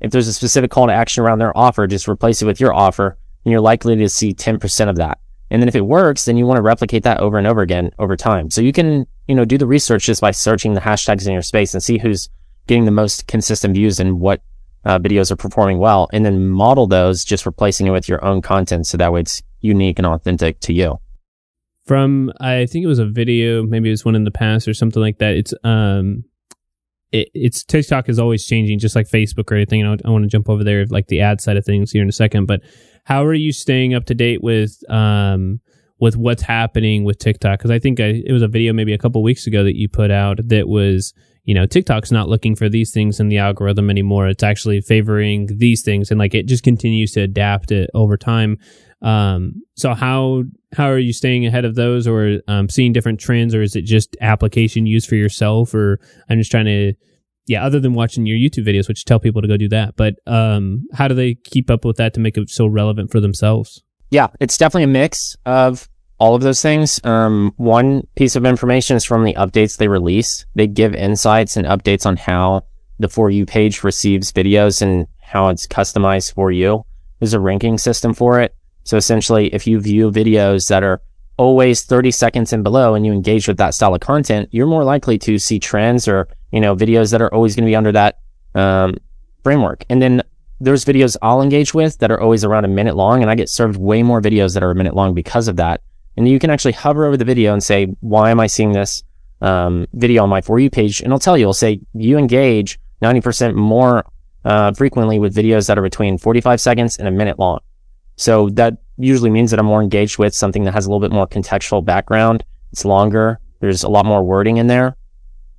If 0.00 0.12
there's 0.12 0.28
a 0.28 0.32
specific 0.32 0.70
call 0.70 0.86
to 0.86 0.92
action 0.92 1.22
around 1.22 1.40
their 1.40 1.56
offer, 1.56 1.86
just 1.86 2.08
replace 2.08 2.40
it 2.40 2.46
with 2.46 2.58
your 2.58 2.72
offer 2.72 3.18
and 3.44 3.52
you're 3.52 3.60
likely 3.60 3.96
to 3.96 4.08
see 4.08 4.32
10% 4.32 4.88
of 4.88 4.96
that. 4.96 5.18
And 5.50 5.60
then 5.60 5.68
if 5.68 5.74
it 5.74 5.82
works, 5.82 6.24
then 6.24 6.36
you 6.36 6.46
want 6.46 6.56
to 6.56 6.62
replicate 6.62 7.02
that 7.02 7.20
over 7.20 7.36
and 7.36 7.46
over 7.46 7.60
again 7.60 7.90
over 7.98 8.16
time. 8.16 8.50
So 8.50 8.60
you 8.60 8.72
can, 8.72 9.06
you 9.26 9.34
know, 9.34 9.44
do 9.44 9.58
the 9.58 9.66
research 9.66 10.04
just 10.04 10.20
by 10.20 10.30
searching 10.30 10.74
the 10.74 10.80
hashtags 10.80 11.26
in 11.26 11.32
your 11.32 11.42
space 11.42 11.74
and 11.74 11.82
see 11.82 11.98
who's 11.98 12.30
getting 12.66 12.86
the 12.86 12.90
most 12.90 13.26
consistent 13.26 13.74
views 13.74 14.00
and 14.00 14.20
what 14.20 14.40
uh, 14.84 14.98
videos 14.98 15.30
are 15.30 15.36
performing 15.36 15.78
well 15.78 16.08
and 16.12 16.24
then 16.24 16.48
model 16.48 16.86
those 16.86 17.24
just 17.24 17.44
replacing 17.44 17.86
it 17.86 17.90
with 17.90 18.08
your 18.08 18.24
own 18.24 18.40
content. 18.40 18.86
So 18.86 18.96
that 18.96 19.12
way 19.12 19.20
it's 19.20 19.42
unique 19.60 19.98
and 19.98 20.06
authentic 20.06 20.60
to 20.60 20.72
you 20.72 20.98
from 21.88 22.30
I 22.38 22.66
think 22.66 22.84
it 22.84 22.88
was 22.88 22.98
a 22.98 23.06
video, 23.06 23.62
maybe 23.62 23.88
it 23.88 23.92
was 23.92 24.04
one 24.04 24.14
in 24.14 24.24
the 24.24 24.30
past 24.30 24.68
or 24.68 24.74
something 24.74 25.02
like 25.02 25.18
that. 25.18 25.34
It's 25.34 25.54
um 25.64 26.24
it, 27.10 27.30
it's 27.32 27.64
TikTok 27.64 28.10
is 28.10 28.18
always 28.18 28.46
changing, 28.46 28.78
just 28.78 28.94
like 28.94 29.08
Facebook 29.08 29.50
or 29.50 29.54
anything. 29.54 29.82
And 29.82 30.00
I, 30.04 30.08
I 30.08 30.10
want 30.10 30.24
to 30.24 30.28
jump 30.28 30.50
over 30.50 30.62
there, 30.62 30.84
like 30.86 31.08
the 31.08 31.22
ad 31.22 31.40
side 31.40 31.56
of 31.56 31.64
things 31.64 31.90
here 31.90 32.02
in 32.02 32.08
a 32.08 32.12
second. 32.12 32.44
But 32.44 32.60
how 33.04 33.24
are 33.24 33.32
you 33.34 33.52
staying 33.52 33.94
up 33.94 34.04
to 34.04 34.14
date 34.14 34.42
with 34.42 34.78
um 34.90 35.60
with 35.98 36.16
what's 36.16 36.42
happening 36.42 37.04
with 37.04 37.18
TikTok? 37.18 37.58
Because 37.58 37.70
I 37.70 37.78
think 37.78 37.98
I, 37.98 38.22
it 38.24 38.32
was 38.32 38.42
a 38.42 38.48
video 38.48 38.72
maybe 38.74 38.92
a 38.92 38.98
couple 38.98 39.22
weeks 39.22 39.46
ago 39.46 39.64
that 39.64 39.76
you 39.76 39.88
put 39.88 40.10
out 40.10 40.38
that 40.48 40.68
was 40.68 41.14
you 41.44 41.54
know 41.54 41.64
TikTok's 41.64 42.12
not 42.12 42.28
looking 42.28 42.54
for 42.54 42.68
these 42.68 42.92
things 42.92 43.18
in 43.18 43.28
the 43.28 43.38
algorithm 43.38 43.88
anymore. 43.88 44.28
It's 44.28 44.42
actually 44.42 44.82
favoring 44.82 45.48
these 45.56 45.82
things, 45.82 46.10
and 46.10 46.18
like 46.18 46.34
it 46.34 46.46
just 46.46 46.62
continues 46.62 47.12
to 47.12 47.22
adapt 47.22 47.72
it 47.72 47.88
over 47.94 48.18
time. 48.18 48.58
Um, 49.02 49.62
so 49.76 49.94
how 49.94 50.44
how 50.72 50.86
are 50.90 50.98
you 50.98 51.12
staying 51.12 51.46
ahead 51.46 51.64
of 51.64 51.74
those, 51.74 52.06
or 52.06 52.40
um, 52.48 52.68
seeing 52.68 52.92
different 52.92 53.20
trends, 53.20 53.54
or 53.54 53.62
is 53.62 53.76
it 53.76 53.82
just 53.82 54.16
application 54.20 54.86
used 54.86 55.08
for 55.08 55.14
yourself? 55.14 55.74
Or 55.74 56.00
I'm 56.28 56.38
just 56.38 56.50
trying 56.50 56.66
to, 56.66 56.94
yeah, 57.46 57.64
other 57.64 57.80
than 57.80 57.94
watching 57.94 58.26
your 58.26 58.36
YouTube 58.36 58.66
videos, 58.66 58.88
which 58.88 59.04
tell 59.04 59.20
people 59.20 59.40
to 59.40 59.48
go 59.48 59.56
do 59.56 59.68
that, 59.68 59.96
but 59.96 60.16
um, 60.26 60.86
how 60.92 61.08
do 61.08 61.14
they 61.14 61.34
keep 61.34 61.70
up 61.70 61.84
with 61.84 61.96
that 61.96 62.14
to 62.14 62.20
make 62.20 62.36
it 62.36 62.50
so 62.50 62.66
relevant 62.66 63.10
for 63.10 63.20
themselves? 63.20 63.82
Yeah, 64.10 64.28
it's 64.40 64.58
definitely 64.58 64.84
a 64.84 64.88
mix 64.88 65.36
of 65.46 65.88
all 66.18 66.34
of 66.34 66.42
those 66.42 66.60
things. 66.60 67.00
Um, 67.04 67.52
one 67.56 68.06
piece 68.16 68.36
of 68.36 68.44
information 68.44 68.96
is 68.96 69.04
from 69.04 69.24
the 69.24 69.34
updates 69.34 69.76
they 69.76 69.88
release. 69.88 70.44
They 70.54 70.66
give 70.66 70.94
insights 70.94 71.56
and 71.56 71.66
updates 71.66 72.04
on 72.04 72.16
how 72.16 72.64
the 72.98 73.08
For 73.08 73.30
You 73.30 73.46
page 73.46 73.84
receives 73.84 74.32
videos 74.32 74.82
and 74.82 75.06
how 75.22 75.48
it's 75.48 75.66
customized 75.66 76.34
for 76.34 76.50
you. 76.50 76.84
There's 77.20 77.34
a 77.34 77.40
ranking 77.40 77.78
system 77.78 78.14
for 78.14 78.40
it. 78.40 78.54
So 78.88 78.96
essentially, 78.96 79.52
if 79.52 79.66
you 79.66 79.80
view 79.80 80.10
videos 80.10 80.70
that 80.70 80.82
are 80.82 81.02
always 81.36 81.82
30 81.82 82.10
seconds 82.10 82.54
and 82.54 82.64
below 82.64 82.94
and 82.94 83.04
you 83.04 83.12
engage 83.12 83.46
with 83.46 83.58
that 83.58 83.74
style 83.74 83.94
of 83.94 84.00
content, 84.00 84.48
you're 84.50 84.66
more 84.66 84.82
likely 84.82 85.18
to 85.18 85.38
see 85.38 85.58
trends 85.58 86.08
or, 86.08 86.26
you 86.52 86.60
know, 86.62 86.74
videos 86.74 87.10
that 87.10 87.20
are 87.20 87.32
always 87.34 87.54
going 87.54 87.66
to 87.66 87.70
be 87.70 87.76
under 87.76 87.92
that 87.92 88.20
um, 88.54 88.94
framework. 89.44 89.84
And 89.90 90.00
then 90.00 90.22
there's 90.58 90.86
videos 90.86 91.18
I'll 91.20 91.42
engage 91.42 91.74
with 91.74 91.98
that 91.98 92.10
are 92.10 92.18
always 92.18 92.44
around 92.44 92.64
a 92.64 92.68
minute 92.68 92.96
long, 92.96 93.20
and 93.20 93.30
I 93.30 93.34
get 93.34 93.50
served 93.50 93.76
way 93.76 94.02
more 94.02 94.22
videos 94.22 94.54
that 94.54 94.62
are 94.62 94.70
a 94.70 94.74
minute 94.74 94.96
long 94.96 95.12
because 95.12 95.48
of 95.48 95.56
that. 95.56 95.82
And 96.16 96.26
you 96.26 96.38
can 96.38 96.48
actually 96.48 96.72
hover 96.72 97.04
over 97.04 97.18
the 97.18 97.26
video 97.26 97.52
and 97.52 97.62
say, 97.62 97.94
why 98.00 98.30
am 98.30 98.40
I 98.40 98.46
seeing 98.46 98.72
this 98.72 99.02
um, 99.42 99.86
video 99.92 100.22
on 100.22 100.30
my 100.30 100.40
For 100.40 100.58
You 100.58 100.70
page? 100.70 101.00
And 101.00 101.08
it'll 101.08 101.18
tell 101.18 101.36
you, 101.36 101.42
it'll 101.42 101.52
say, 101.52 101.78
you 101.92 102.16
engage 102.16 102.80
90% 103.02 103.54
more 103.54 104.06
uh, 104.46 104.72
frequently 104.72 105.18
with 105.18 105.36
videos 105.36 105.66
that 105.66 105.78
are 105.78 105.82
between 105.82 106.16
45 106.16 106.58
seconds 106.58 106.96
and 106.96 107.06
a 107.06 107.10
minute 107.10 107.38
long. 107.38 107.60
So 108.18 108.50
that 108.50 108.78
usually 108.98 109.30
means 109.30 109.50
that 109.52 109.60
I'm 109.60 109.66
more 109.66 109.82
engaged 109.82 110.18
with 110.18 110.34
something 110.34 110.64
that 110.64 110.74
has 110.74 110.86
a 110.86 110.90
little 110.90 111.00
bit 111.00 111.12
more 111.14 111.26
contextual 111.26 111.84
background. 111.84 112.44
It's 112.72 112.84
longer. 112.84 113.38
There's 113.60 113.84
a 113.84 113.88
lot 113.88 114.04
more 114.04 114.22
wording 114.22 114.56
in 114.56 114.66
there. 114.66 114.96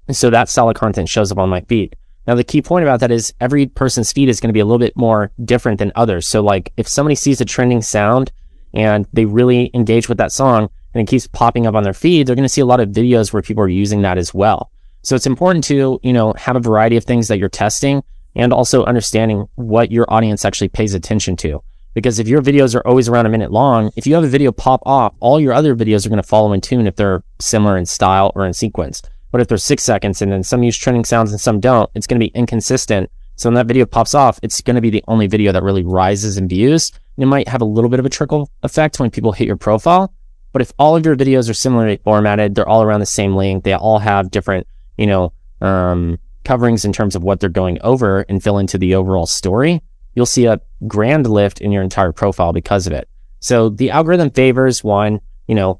And 0.07 0.15
so 0.15 0.29
that 0.29 0.49
solid 0.49 0.75
content 0.75 1.07
shows 1.07 1.31
up 1.31 1.37
on 1.37 1.49
my 1.49 1.61
feed. 1.61 1.95
Now, 2.27 2.35
the 2.35 2.43
key 2.43 2.61
point 2.61 2.83
about 2.83 2.99
that 2.99 3.11
is 3.11 3.33
every 3.39 3.65
person's 3.65 4.11
feed 4.11 4.29
is 4.29 4.39
going 4.39 4.49
to 4.49 4.53
be 4.53 4.59
a 4.59 4.65
little 4.65 4.77
bit 4.77 4.95
more 4.95 5.31
different 5.43 5.79
than 5.79 5.91
others. 5.95 6.27
So 6.27 6.41
like 6.41 6.73
if 6.77 6.87
somebody 6.87 7.15
sees 7.15 7.39
a 7.41 7.45
trending 7.45 7.81
sound 7.81 8.31
and 8.73 9.07
they 9.13 9.25
really 9.25 9.71
engage 9.73 10.09
with 10.09 10.17
that 10.17 10.31
song 10.31 10.69
and 10.93 11.01
it 11.01 11.09
keeps 11.09 11.27
popping 11.27 11.65
up 11.65 11.75
on 11.75 11.83
their 11.83 11.93
feed, 11.93 12.27
they're 12.27 12.35
going 12.35 12.43
to 12.43 12.49
see 12.49 12.61
a 12.61 12.65
lot 12.65 12.81
of 12.81 12.89
videos 12.89 13.31
where 13.31 13.41
people 13.41 13.63
are 13.63 13.69
using 13.69 14.01
that 14.01 14.17
as 14.17 14.33
well. 14.33 14.69
So 15.01 15.15
it's 15.15 15.25
important 15.25 15.63
to, 15.65 15.99
you 16.03 16.13
know, 16.13 16.33
have 16.37 16.57
a 16.57 16.59
variety 16.59 16.97
of 16.97 17.05
things 17.05 17.29
that 17.29 17.39
you're 17.39 17.47
testing 17.47 18.03
and 18.35 18.51
also 18.51 18.83
understanding 18.83 19.47
what 19.55 19.91
your 19.91 20.05
audience 20.13 20.43
actually 20.43 20.69
pays 20.69 20.93
attention 20.93 21.37
to. 21.37 21.63
Because 21.99 22.17
if 22.17 22.29
your 22.29 22.41
videos 22.41 22.75
are 22.75 22.87
always 22.87 23.09
around 23.09 23.25
a 23.25 23.29
minute 23.29 23.51
long, 23.51 23.91
if 23.97 24.07
you 24.07 24.15
have 24.15 24.23
a 24.23 24.27
video 24.27 24.53
pop 24.53 24.81
off, 24.85 25.13
all 25.19 25.37
your 25.37 25.51
other 25.51 25.75
videos 25.75 26.05
are 26.05 26.09
going 26.09 26.21
to 26.21 26.25
follow 26.25 26.53
in 26.53 26.61
tune 26.61 26.87
if 26.87 26.95
they're 26.95 27.23
similar 27.41 27.75
in 27.75 27.85
style 27.85 28.31
or 28.35 28.45
in 28.45 28.53
sequence. 28.53 29.01
But 29.33 29.41
if 29.41 29.49
they're 29.49 29.57
six 29.57 29.83
seconds 29.83 30.21
and 30.21 30.31
then 30.31 30.41
some 30.41 30.63
use 30.63 30.77
trending 30.77 31.03
sounds 31.03 31.31
and 31.31 31.41
some 31.41 31.59
don't, 31.59 31.89
it's 31.95 32.07
going 32.07 32.17
to 32.17 32.25
be 32.25 32.31
inconsistent. 32.33 33.11
So 33.35 33.49
when 33.49 33.55
that 33.55 33.65
video 33.65 33.85
pops 33.85 34.15
off, 34.15 34.39
it's 34.41 34.61
going 34.61 34.75
to 34.75 34.81
be 34.81 34.89
the 34.89 35.03
only 35.09 35.27
video 35.27 35.51
that 35.51 35.61
really 35.61 35.83
rises 35.83 36.37
in 36.37 36.47
views. 36.47 36.93
It 37.17 37.25
might 37.25 37.49
have 37.49 37.59
a 37.59 37.65
little 37.65 37.89
bit 37.89 37.99
of 37.99 38.05
a 38.05 38.09
trickle 38.09 38.49
effect 38.63 39.01
when 39.01 39.11
people 39.11 39.33
hit 39.33 39.47
your 39.47 39.57
profile. 39.57 40.13
But 40.53 40.61
if 40.61 40.71
all 40.79 40.95
of 40.95 41.05
your 41.05 41.17
videos 41.17 41.49
are 41.49 41.53
similarly 41.53 41.97
formatted, 41.97 42.55
they're 42.55 42.65
all 42.65 42.81
around 42.81 43.01
the 43.01 43.07
same 43.07 43.35
length, 43.35 43.65
they 43.65 43.73
all 43.73 43.99
have 43.99 44.31
different, 44.31 44.67
you 44.97 45.05
know, 45.05 45.33
um, 45.59 46.17
coverings 46.45 46.85
in 46.85 46.93
terms 46.93 47.17
of 47.17 47.23
what 47.23 47.41
they're 47.41 47.49
going 47.49 47.77
over 47.81 48.21
and 48.29 48.41
fill 48.41 48.57
into 48.57 48.77
the 48.77 48.95
overall 48.95 49.25
story, 49.25 49.81
you'll 50.13 50.25
see 50.25 50.45
a 50.45 50.61
grand 50.87 51.27
lift 51.27 51.61
in 51.61 51.71
your 51.71 51.83
entire 51.83 52.11
profile 52.11 52.53
because 52.53 52.87
of 52.87 52.93
it. 52.93 53.07
So 53.39 53.69
the 53.69 53.91
algorithm 53.91 54.31
favors 54.31 54.83
one, 54.83 55.21
you 55.47 55.55
know, 55.55 55.79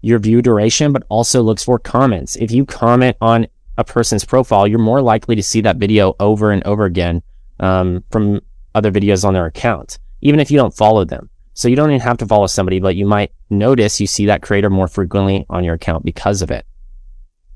your 0.00 0.18
view 0.18 0.42
duration, 0.42 0.92
but 0.92 1.04
also 1.08 1.42
looks 1.42 1.64
for 1.64 1.78
comments. 1.78 2.36
If 2.36 2.50
you 2.50 2.64
comment 2.64 3.16
on 3.20 3.46
a 3.76 3.84
person's 3.84 4.24
profile, 4.24 4.66
you're 4.66 4.78
more 4.78 5.00
likely 5.00 5.36
to 5.36 5.42
see 5.42 5.60
that 5.62 5.76
video 5.76 6.14
over 6.20 6.50
and 6.52 6.62
over 6.64 6.84
again 6.84 7.22
um, 7.60 8.04
from 8.10 8.40
other 8.74 8.92
videos 8.92 9.24
on 9.24 9.34
their 9.34 9.46
account, 9.46 9.98
even 10.20 10.40
if 10.40 10.50
you 10.50 10.58
don't 10.58 10.74
follow 10.74 11.04
them. 11.04 11.30
So 11.54 11.66
you 11.66 11.74
don't 11.74 11.90
even 11.90 12.00
have 12.00 12.18
to 12.18 12.26
follow 12.26 12.46
somebody, 12.46 12.78
but 12.78 12.94
you 12.94 13.06
might 13.06 13.32
notice 13.50 14.00
you 14.00 14.06
see 14.06 14.26
that 14.26 14.42
creator 14.42 14.70
more 14.70 14.86
frequently 14.86 15.44
on 15.48 15.64
your 15.64 15.74
account 15.74 16.04
because 16.04 16.42
of 16.42 16.50
it. 16.50 16.64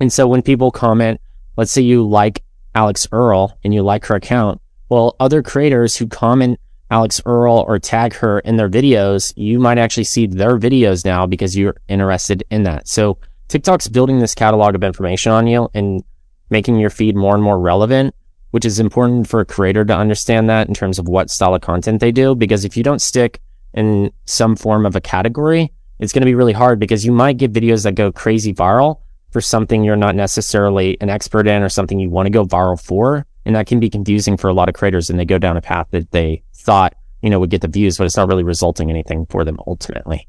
And 0.00 0.12
so 0.12 0.26
when 0.26 0.42
people 0.42 0.72
comment, 0.72 1.20
let's 1.56 1.70
say 1.70 1.82
you 1.82 2.08
like 2.08 2.42
Alix 2.74 3.06
Earle 3.12 3.56
and 3.62 3.72
you 3.72 3.82
like 3.82 4.06
her 4.06 4.16
account, 4.16 4.60
well, 4.92 5.16
other 5.18 5.42
creators 5.42 5.96
who 5.96 6.06
comment 6.06 6.60
Alix 6.90 7.22
Earle 7.24 7.64
or 7.66 7.78
tag 7.78 8.12
her 8.16 8.40
in 8.40 8.56
their 8.56 8.68
videos, 8.68 9.32
you 9.36 9.58
might 9.58 9.78
actually 9.78 10.04
see 10.04 10.26
their 10.26 10.58
videos 10.58 11.02
now 11.02 11.24
because 11.24 11.56
you're 11.56 11.76
interested 11.88 12.44
in 12.50 12.64
that. 12.64 12.86
So 12.86 13.16
TikTok's 13.48 13.88
building 13.88 14.18
this 14.18 14.34
catalog 14.34 14.74
of 14.74 14.84
information 14.84 15.32
on 15.32 15.46
you 15.46 15.70
and 15.72 16.04
making 16.50 16.78
your 16.78 16.90
feed 16.90 17.16
more 17.16 17.34
and 17.34 17.42
more 17.42 17.58
relevant, 17.58 18.14
which 18.50 18.66
is 18.66 18.78
important 18.78 19.26
for 19.26 19.40
a 19.40 19.46
creator 19.46 19.82
to 19.82 19.96
understand 19.96 20.50
that 20.50 20.68
in 20.68 20.74
terms 20.74 20.98
of 20.98 21.08
what 21.08 21.30
style 21.30 21.54
of 21.54 21.62
content 21.62 22.02
they 22.02 22.12
do. 22.12 22.34
Because 22.34 22.66
if 22.66 22.76
you 22.76 22.82
don't 22.82 23.00
stick 23.00 23.40
in 23.72 24.12
some 24.26 24.56
form 24.56 24.84
of 24.84 24.94
a 24.94 25.00
category, 25.00 25.72
it's 26.00 26.12
going 26.12 26.20
to 26.20 26.26
be 26.26 26.34
really 26.34 26.52
hard 26.52 26.78
because 26.78 27.02
you 27.02 27.12
might 27.12 27.38
get 27.38 27.54
videos 27.54 27.84
that 27.84 27.94
go 27.94 28.12
crazy 28.12 28.52
viral 28.52 29.00
for 29.30 29.40
something 29.40 29.84
you're 29.84 29.96
not 29.96 30.14
necessarily 30.14 31.00
an 31.00 31.08
expert 31.08 31.48
in 31.48 31.62
or 31.62 31.70
something 31.70 31.98
you 31.98 32.10
want 32.10 32.26
to 32.26 32.30
go 32.30 32.44
viral 32.44 32.78
for. 32.78 33.24
And 33.44 33.56
that 33.56 33.66
can 33.66 33.80
be 33.80 33.90
confusing 33.90 34.36
for 34.36 34.48
a 34.48 34.54
lot 34.54 34.68
of 34.68 34.74
creators 34.74 35.10
and 35.10 35.18
they 35.18 35.24
go 35.24 35.38
down 35.38 35.56
a 35.56 35.60
path 35.60 35.88
that 35.90 36.10
they 36.12 36.42
thought, 36.54 36.94
you 37.22 37.30
know, 37.30 37.40
would 37.40 37.50
get 37.50 37.60
the 37.60 37.68
views, 37.68 37.98
but 37.98 38.04
it's 38.04 38.16
not 38.16 38.28
really 38.28 38.44
resulting 38.44 38.88
in 38.88 38.96
anything 38.96 39.26
for 39.26 39.44
them 39.44 39.58
ultimately. 39.66 40.28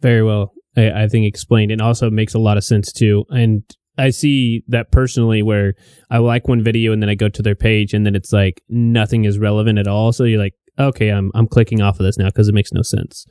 Very 0.00 0.22
well. 0.22 0.52
I, 0.76 1.04
I 1.04 1.08
think 1.08 1.26
explained 1.26 1.70
and 1.70 1.82
also 1.82 2.10
makes 2.10 2.34
a 2.34 2.38
lot 2.38 2.56
of 2.56 2.64
sense 2.64 2.92
too. 2.92 3.24
And 3.28 3.62
I 3.98 4.10
see 4.10 4.64
that 4.68 4.90
personally 4.90 5.42
where 5.42 5.74
I 6.10 6.18
like 6.18 6.48
one 6.48 6.62
video 6.62 6.92
and 6.92 7.02
then 7.02 7.10
I 7.10 7.14
go 7.14 7.28
to 7.28 7.42
their 7.42 7.54
page 7.54 7.92
and 7.92 8.06
then 8.06 8.14
it's 8.14 8.32
like 8.32 8.62
nothing 8.68 9.24
is 9.24 9.38
relevant 9.38 9.78
at 9.78 9.86
all. 9.86 10.12
So 10.12 10.24
you're 10.24 10.40
like, 10.40 10.54
okay, 10.78 11.10
I'm 11.10 11.30
I'm 11.34 11.46
clicking 11.46 11.82
off 11.82 12.00
of 12.00 12.06
this 12.06 12.16
now 12.16 12.26
because 12.26 12.48
it 12.48 12.54
makes 12.54 12.72
no 12.72 12.82
sense. 12.82 13.26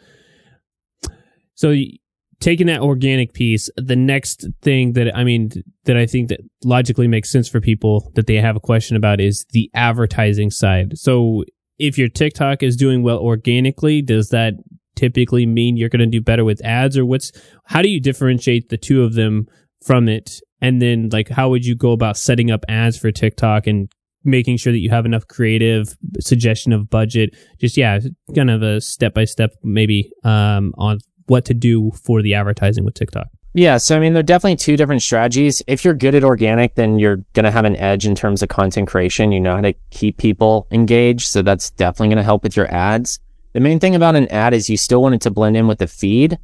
So 1.55 1.75
taking 2.41 2.67
that 2.67 2.81
organic 2.81 3.33
piece, 3.33 3.69
the 3.77 3.95
next 3.95 4.48
thing 4.62 4.93
that 4.93 5.15
I 5.15 5.24
mean 5.24 5.51
that 5.86 5.95
I 5.95 6.05
think 6.05 6.29
that 6.29 6.41
logically 6.65 7.07
makes 7.07 7.31
sense 7.31 7.48
for 7.48 7.62
people 7.62 8.12
that 8.15 8.27
they 8.27 8.36
have 8.36 8.55
a 8.55 8.60
question 8.60 8.98
about 8.98 9.21
is 9.21 9.45
the 9.51 9.69
advertising 9.74 10.51
side. 10.51 10.98
So 10.98 11.45
if 11.79 11.98
your 11.98 12.10
TikTok 12.10 12.63
is 12.63 12.75
doing 12.75 13.03
well 13.03 13.19
organically, 13.19 14.01
does 14.01 14.29
that 14.29 14.55
typically 14.95 15.45
mean 15.45 15.77
you're 15.77 15.89
going 15.89 16.00
to 16.01 16.05
do 16.05 16.21
better 16.21 16.43
with 16.43 16.63
ads 16.65 16.98
or 16.98 17.05
what's 17.05 17.31
how 17.65 17.81
do 17.81 17.89
you 17.89 18.01
differentiate 18.01 18.69
the 18.69 18.77
two 18.77 19.03
of 19.03 19.13
them 19.13 19.48
from 19.86 20.10
it? 20.10 20.41
And 20.60 20.81
then 20.81 21.10
like 21.12 21.29
how 21.29 21.50
would 21.50 21.65
you 21.65 21.75
go 21.75 21.91
about 21.91 22.17
setting 22.17 22.51
up 22.51 22.65
ads 22.67 22.98
for 22.98 23.12
TikTok 23.12 23.67
and 23.67 23.88
making 24.24 24.57
sure 24.57 24.74
that 24.74 24.79
you 24.79 24.89
have 24.89 25.05
enough 25.05 25.27
creative 25.27 25.98
suggestion 26.19 26.71
of 26.71 26.89
budget 26.89 27.36
just 27.60 27.75
yeah 27.75 28.00
kind 28.36 28.51
of 28.51 28.62
a 28.62 28.79
step 28.79 29.13
by 29.13 29.25
step 29.25 29.51
maybe 29.63 30.12
um, 30.24 30.74
on 30.77 31.00
what 31.32 31.46
to 31.46 31.54
do 31.54 31.92
for 31.92 32.22
the 32.22 32.36
advertising 32.36 32.84
with 32.84 32.94
TikTok? 32.94 33.28
Yeah, 33.54 33.78
so 33.78 33.98
I 33.98 34.00
mean, 34.00 34.14
there 34.14 34.20
are 34.20 34.24
definitely 34.24 34.58
two 34.58 34.78
different 34.78 35.02
strategies. 35.02 35.62
If 35.68 35.84
you're 35.84 35.94
good 35.94 36.16
at 36.16 36.24
organic, 36.24 36.76
then 36.76 37.00
you're 37.00 37.18
going 37.34 37.46
to 37.46 37.52
have 37.52 37.66
an 37.66 37.76
edge 37.78 38.06
in 38.06 38.16
terms 38.16 38.44
of 38.44 38.50
content 38.50 38.88
creation. 38.88 39.32
You 39.32 39.40
know 39.40 39.56
how 39.56 39.62
to 39.62 39.74
keep 39.90 40.18
people 40.18 40.68
engaged. 40.72 41.28
So 41.28 41.42
that's 41.42 41.70
definitely 41.72 42.10
going 42.10 42.18
to 42.18 42.24
help 42.24 42.44
with 42.44 42.56
your 42.56 42.72
ads. 42.74 43.20
The 43.54 43.60
main 43.60 43.80
thing 43.80 43.96
about 43.96 44.16
an 44.16 44.28
ad 44.30 44.54
is 44.54 44.70
you 44.70 44.78
still 44.78 45.02
want 45.02 45.16
it 45.16 45.22
to 45.22 45.32
blend 45.32 45.58
in 45.58 45.68
with 45.68 45.80
the 45.80 45.88
feed, 45.88 46.38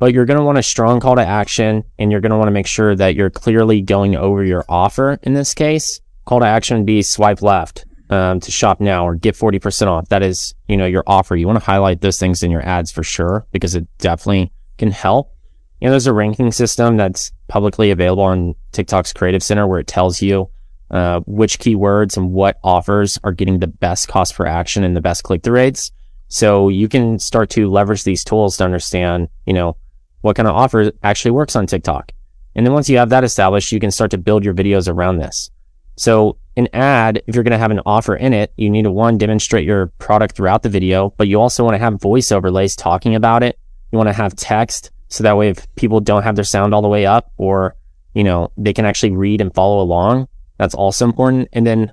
but 0.00 0.12
you're 0.12 0.24
going 0.24 0.38
to 0.38 0.44
want 0.44 0.58
a 0.58 0.62
strong 0.62 0.98
call 0.98 1.14
to 1.14 1.24
action 1.24 1.84
and 1.98 2.10
you're 2.10 2.20
going 2.20 2.30
to 2.30 2.38
want 2.38 2.48
to 2.48 2.52
make 2.52 2.66
sure 2.66 2.96
that 2.96 3.14
you're 3.14 3.30
clearly 3.30 3.80
going 3.80 4.16
over 4.16 4.42
your 4.42 4.64
offer. 4.68 5.20
In 5.22 5.34
this 5.34 5.54
case, 5.54 6.00
call 6.24 6.40
to 6.40 6.46
action 6.46 6.78
would 6.78 6.86
be 6.86 7.02
swipe 7.02 7.42
left 7.42 7.84
um, 8.12 8.40
to 8.40 8.50
shop 8.50 8.78
now 8.78 9.06
or 9.06 9.14
get 9.14 9.34
40% 9.34 9.86
off. 9.86 10.08
That 10.10 10.22
is, 10.22 10.54
you 10.68 10.76
know, 10.76 10.84
your 10.84 11.02
offer. 11.06 11.34
You 11.34 11.46
want 11.46 11.58
to 11.58 11.64
highlight 11.64 12.02
those 12.02 12.18
things 12.18 12.42
in 12.42 12.50
your 12.50 12.62
ads 12.62 12.92
for 12.92 13.02
sure 13.02 13.46
because 13.52 13.74
it 13.74 13.86
definitely 13.98 14.52
can 14.76 14.90
help. 14.90 15.34
You 15.80 15.86
know, 15.86 15.92
there's 15.92 16.06
a 16.06 16.12
ranking 16.12 16.52
system 16.52 16.98
that's 16.98 17.32
publicly 17.48 17.90
available 17.90 18.22
on 18.22 18.54
TikTok's 18.72 19.14
Creative 19.14 19.42
Center 19.42 19.66
where 19.66 19.80
it 19.80 19.86
tells 19.86 20.20
you 20.20 20.50
uh, 20.90 21.20
which 21.20 21.58
keywords 21.58 22.18
and 22.18 22.32
what 22.32 22.58
offers 22.62 23.18
are 23.24 23.32
getting 23.32 23.58
the 23.58 23.66
best 23.66 24.08
cost 24.08 24.34
per 24.34 24.44
action 24.44 24.84
and 24.84 24.94
the 24.94 25.00
best 25.00 25.24
click 25.24 25.42
through 25.42 25.54
rates. 25.54 25.90
So 26.28 26.68
you 26.68 26.88
can 26.88 27.18
start 27.18 27.48
to 27.50 27.70
leverage 27.70 28.04
these 28.04 28.24
tools 28.24 28.58
to 28.58 28.64
understand, 28.64 29.28
you 29.46 29.54
know, 29.54 29.76
what 30.20 30.36
kind 30.36 30.48
of 30.48 30.54
offer 30.54 30.92
actually 31.02 31.32
works 31.32 31.56
on 31.56 31.66
TikTok. 31.66 32.12
And 32.54 32.66
then 32.66 32.74
once 32.74 32.90
you 32.90 32.98
have 32.98 33.08
that 33.08 33.24
established, 33.24 33.72
you 33.72 33.80
can 33.80 33.90
start 33.90 34.10
to 34.10 34.18
build 34.18 34.44
your 34.44 34.54
videos 34.54 34.86
around 34.86 35.16
this. 35.16 35.50
So 35.96 36.38
an 36.56 36.68
ad, 36.72 37.22
if 37.26 37.34
you're 37.34 37.44
going 37.44 37.52
to 37.52 37.58
have 37.58 37.70
an 37.70 37.80
offer 37.86 38.14
in 38.14 38.32
it, 38.32 38.52
you 38.56 38.70
need 38.70 38.82
to 38.82 38.90
one, 38.90 39.18
demonstrate 39.18 39.66
your 39.66 39.88
product 39.98 40.36
throughout 40.36 40.62
the 40.62 40.68
video, 40.68 41.14
but 41.16 41.28
you 41.28 41.40
also 41.40 41.64
want 41.64 41.74
to 41.74 41.78
have 41.78 42.00
voice 42.00 42.30
overlays 42.30 42.76
talking 42.76 43.14
about 43.14 43.42
it. 43.42 43.58
You 43.90 43.98
want 43.98 44.08
to 44.08 44.14
have 44.14 44.34
text. 44.36 44.90
So 45.08 45.24
that 45.24 45.36
way, 45.36 45.48
if 45.48 45.72
people 45.74 46.00
don't 46.00 46.22
have 46.22 46.36
their 46.36 46.44
sound 46.44 46.74
all 46.74 46.82
the 46.82 46.88
way 46.88 47.06
up 47.06 47.32
or, 47.36 47.76
you 48.14 48.24
know, 48.24 48.50
they 48.56 48.72
can 48.72 48.84
actually 48.84 49.12
read 49.12 49.40
and 49.40 49.54
follow 49.54 49.82
along. 49.82 50.28
That's 50.58 50.74
also 50.74 51.04
important. 51.04 51.48
And 51.52 51.66
then 51.66 51.92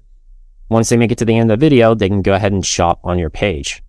once 0.69 0.89
they 0.89 0.97
make 0.97 1.11
it 1.11 1.17
to 1.19 1.25
the 1.25 1.37
end 1.37 1.51
of 1.51 1.59
the 1.59 1.65
video, 1.65 1.95
they 1.95 2.09
can 2.09 2.21
go 2.21 2.33
ahead 2.33 2.51
and 2.51 2.65
shop 2.65 2.99
on 3.03 3.19
your 3.19 3.29
page. 3.29 3.81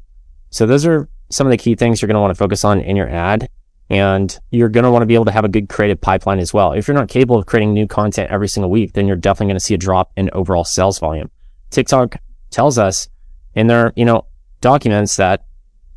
So 0.50 0.66
those 0.66 0.86
are 0.86 1.08
some 1.30 1.46
of 1.46 1.50
the 1.50 1.56
key 1.56 1.74
things 1.74 2.00
you're 2.00 2.08
going 2.08 2.16
to 2.16 2.20
want 2.20 2.32
to 2.32 2.38
focus 2.38 2.64
on 2.64 2.80
in 2.80 2.96
your 2.96 3.08
ad 3.08 3.48
and 3.90 4.38
you're 4.50 4.68
going 4.68 4.84
to 4.84 4.90
want 4.90 5.02
to 5.02 5.06
be 5.06 5.16
able 5.16 5.24
to 5.24 5.32
have 5.32 5.44
a 5.44 5.48
good 5.48 5.68
creative 5.68 6.00
pipeline 6.00 6.38
as 6.38 6.54
well. 6.54 6.72
If 6.72 6.86
you're 6.86 6.96
not 6.96 7.08
capable 7.08 7.36
of 7.36 7.46
creating 7.46 7.74
new 7.74 7.88
content 7.88 8.30
every 8.30 8.48
single 8.48 8.70
week, 8.70 8.92
then 8.92 9.08
you're 9.08 9.16
definitely 9.16 9.46
going 9.46 9.56
to 9.56 9.60
see 9.60 9.74
a 9.74 9.78
drop 9.78 10.12
in 10.16 10.30
overall 10.32 10.64
sales 10.64 11.00
volume. 11.00 11.28
TikTok 11.70 12.16
tells 12.50 12.78
us 12.78 13.08
in 13.54 13.66
their, 13.66 13.92
you 13.96 14.04
know, 14.04 14.26
documents 14.60 15.16
that 15.16 15.44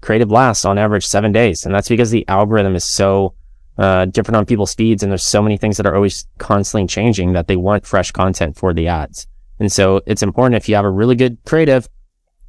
creative 0.01 0.31
lasts 0.31 0.65
on 0.65 0.79
average 0.79 1.05
seven 1.05 1.31
days. 1.31 1.65
And 1.65 1.73
that's 1.73 1.87
because 1.87 2.09
the 2.09 2.27
algorithm 2.27 2.75
is 2.75 2.83
so 2.83 3.35
uh, 3.77 4.05
different 4.05 4.37
on 4.37 4.45
people's 4.47 4.73
feeds. 4.73 5.03
And 5.03 5.11
there's 5.11 5.23
so 5.23 5.41
many 5.41 5.57
things 5.57 5.77
that 5.77 5.85
are 5.85 5.95
always 5.95 6.25
constantly 6.39 6.87
changing 6.87 7.33
that 7.33 7.47
they 7.47 7.55
want 7.55 7.85
fresh 7.85 8.11
content 8.11 8.57
for 8.57 8.73
the 8.73 8.87
ads. 8.87 9.27
And 9.59 9.71
so 9.71 10.01
it's 10.07 10.23
important 10.23 10.55
if 10.55 10.67
you 10.67 10.75
have 10.75 10.85
a 10.85 10.89
really 10.89 11.15
good 11.15 11.37
creative, 11.45 11.87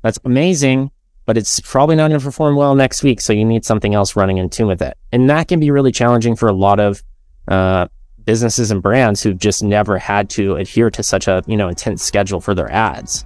that's 0.00 0.18
amazing 0.24 0.90
but 1.26 1.36
it's 1.36 1.60
probably 1.60 1.96
not 1.96 2.08
going 2.08 2.20
to 2.20 2.24
perform 2.24 2.56
well 2.56 2.74
next 2.74 3.02
week. 3.02 3.20
So 3.20 3.32
you 3.32 3.44
need 3.44 3.64
something 3.64 3.94
else 3.94 4.16
running 4.16 4.38
in 4.38 4.50
tune 4.50 4.66
with 4.66 4.82
it. 4.82 4.96
And 5.12 5.28
that 5.30 5.48
can 5.48 5.60
be 5.60 5.70
really 5.70 5.92
challenging 5.92 6.36
for 6.36 6.48
a 6.48 6.52
lot 6.52 6.80
of, 6.80 7.02
uh, 7.48 7.88
businesses 8.24 8.70
and 8.70 8.82
brands 8.82 9.22
who've 9.22 9.38
just 9.38 9.62
never 9.62 9.98
had 9.98 10.30
to 10.30 10.56
adhere 10.56 10.90
to 10.90 11.02
such 11.02 11.28
a, 11.28 11.42
you 11.46 11.56
know, 11.56 11.68
intense 11.68 12.02
schedule 12.02 12.40
for 12.40 12.54
their 12.54 12.70
ads. 12.72 13.24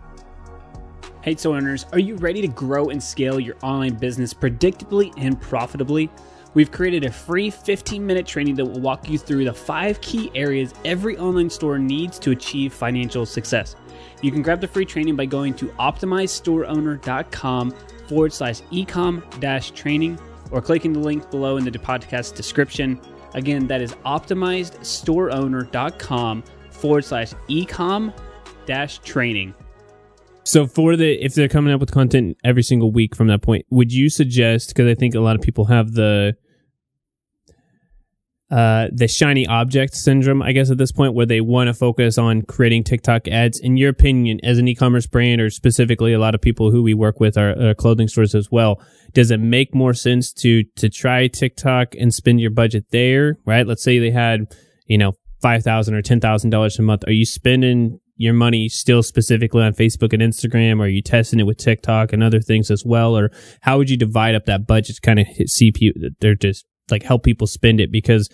Hey, 1.22 1.36
store 1.36 1.56
owners, 1.56 1.86
are 1.92 1.98
you 1.98 2.16
ready 2.16 2.40
to 2.40 2.48
grow 2.48 2.86
and 2.86 3.02
scale 3.02 3.38
your 3.38 3.56
online 3.62 3.94
business 3.94 4.32
predictably 4.32 5.12
and 5.16 5.40
profitably? 5.40 6.10
We've 6.54 6.72
created 6.72 7.04
a 7.04 7.12
free 7.12 7.50
15 7.50 8.04
minute 8.04 8.26
training 8.26 8.54
that 8.56 8.64
will 8.64 8.80
walk 8.80 9.08
you 9.08 9.18
through 9.18 9.44
the 9.44 9.52
five 9.52 10.00
key 10.00 10.30
areas 10.34 10.74
every 10.84 11.18
online 11.18 11.50
store 11.50 11.78
needs 11.78 12.18
to 12.20 12.30
achieve 12.30 12.72
financial 12.72 13.26
success. 13.26 13.76
You 14.22 14.32
can 14.32 14.42
grab 14.42 14.60
the 14.60 14.68
free 14.68 14.84
training 14.84 15.16
by 15.16 15.26
going 15.26 15.54
to 15.54 15.66
optimizestoreowner.com 15.66 17.70
forward 18.08 18.32
slash 18.32 18.60
ecom 18.62 19.40
dash 19.40 19.70
training 19.72 20.18
or 20.50 20.62
clicking 20.62 20.92
the 20.92 21.00
link 21.00 21.30
below 21.30 21.56
in 21.56 21.64
the 21.64 21.70
podcast 21.70 22.34
description. 22.34 23.00
Again, 23.34 23.66
that 23.66 23.82
is 23.82 23.92
optimizedstoreowner.com 24.06 26.44
forward 26.70 27.04
slash 27.04 27.34
ecom 27.48 28.14
dash 28.66 28.98
training. 29.00 29.54
So 30.44 30.66
for 30.66 30.96
the 30.96 31.22
if 31.22 31.34
they're 31.34 31.48
coming 31.48 31.74
up 31.74 31.80
with 31.80 31.90
content 31.90 32.38
every 32.42 32.62
single 32.62 32.90
week 32.90 33.14
from 33.14 33.28
that 33.28 33.42
point, 33.42 33.66
would 33.68 33.92
you 33.92 34.08
suggest 34.08 34.68
because 34.68 34.90
I 34.90 34.94
think 34.94 35.14
a 35.14 35.20
lot 35.20 35.36
of 35.36 35.42
people 35.42 35.66
have 35.66 35.92
the 35.92 36.34
uh, 38.50 38.88
the 38.92 39.06
shiny 39.06 39.46
object 39.46 39.94
syndrome, 39.94 40.40
I 40.40 40.52
guess, 40.52 40.70
at 40.70 40.78
this 40.78 40.90
point, 40.90 41.14
where 41.14 41.26
they 41.26 41.40
want 41.40 41.68
to 41.68 41.74
focus 41.74 42.16
on 42.16 42.42
creating 42.42 42.84
TikTok 42.84 43.28
ads. 43.28 43.60
In 43.60 43.76
your 43.76 43.90
opinion, 43.90 44.40
as 44.42 44.56
an 44.56 44.66
e-commerce 44.68 45.06
brand, 45.06 45.40
or 45.40 45.50
specifically 45.50 46.14
a 46.14 46.18
lot 46.18 46.34
of 46.34 46.40
people 46.40 46.70
who 46.70 46.82
we 46.82 46.94
work 46.94 47.20
with 47.20 47.36
are, 47.36 47.70
are 47.70 47.74
clothing 47.74 48.08
stores 48.08 48.34
as 48.34 48.50
well, 48.50 48.80
does 49.12 49.30
it 49.30 49.40
make 49.40 49.74
more 49.74 49.92
sense 49.92 50.32
to 50.32 50.64
to 50.76 50.88
try 50.88 51.26
TikTok 51.26 51.94
and 51.98 52.12
spend 52.14 52.40
your 52.40 52.50
budget 52.50 52.86
there? 52.90 53.36
Right? 53.44 53.66
Let's 53.66 53.82
say 53.82 53.98
they 53.98 54.10
had, 54.10 54.46
you 54.86 54.96
know, 54.96 55.12
five 55.42 55.62
thousand 55.62 55.94
or 55.94 56.02
ten 56.02 56.20
thousand 56.20 56.48
dollars 56.48 56.78
a 56.78 56.82
month. 56.82 57.04
Are 57.06 57.12
you 57.12 57.26
spending 57.26 58.00
your 58.16 58.34
money 58.34 58.68
still 58.68 59.02
specifically 59.02 59.62
on 59.62 59.74
Facebook 59.74 60.12
and 60.14 60.22
Instagram? 60.22 60.80
Or 60.80 60.84
are 60.84 60.88
you 60.88 61.02
testing 61.02 61.38
it 61.38 61.46
with 61.46 61.58
TikTok 61.58 62.12
and 62.12 62.22
other 62.22 62.40
things 62.40 62.70
as 62.70 62.82
well? 62.84 63.16
Or 63.16 63.30
how 63.60 63.76
would 63.76 63.90
you 63.90 63.96
divide 63.96 64.34
up 64.34 64.46
that 64.46 64.66
budget 64.66 65.00
kind 65.02 65.20
of 65.20 65.26
hit 65.26 65.48
CPU? 65.48 65.92
They're 66.20 66.34
just 66.34 66.64
like 66.90 67.02
help 67.02 67.22
people 67.22 67.46
spend 67.46 67.80
it 67.80 67.90
because 67.92 68.28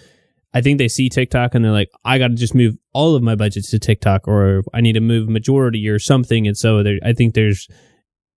I 0.53 0.61
think 0.61 0.79
they 0.79 0.89
see 0.89 1.09
TikTok 1.09 1.55
and 1.55 1.65
they're 1.65 1.73
like, 1.73 1.91
I 2.05 2.19
got 2.19 2.29
to 2.29 2.35
just 2.35 2.55
move 2.55 2.77
all 2.93 3.17
of 3.17 3.23
my 3.23 3.35
budgets 3.35 3.71
to 3.71 3.79
TikTok 3.79 4.29
or 4.29 4.63
I 4.73 4.81
need 4.81 4.93
to 4.93 5.01
move 5.01 5.29
majority 5.29 5.89
or 5.89 5.99
something. 5.99 6.47
And 6.47 6.57
so 6.57 6.83
I 7.03 7.13
think 7.13 7.35
there's, 7.35 7.69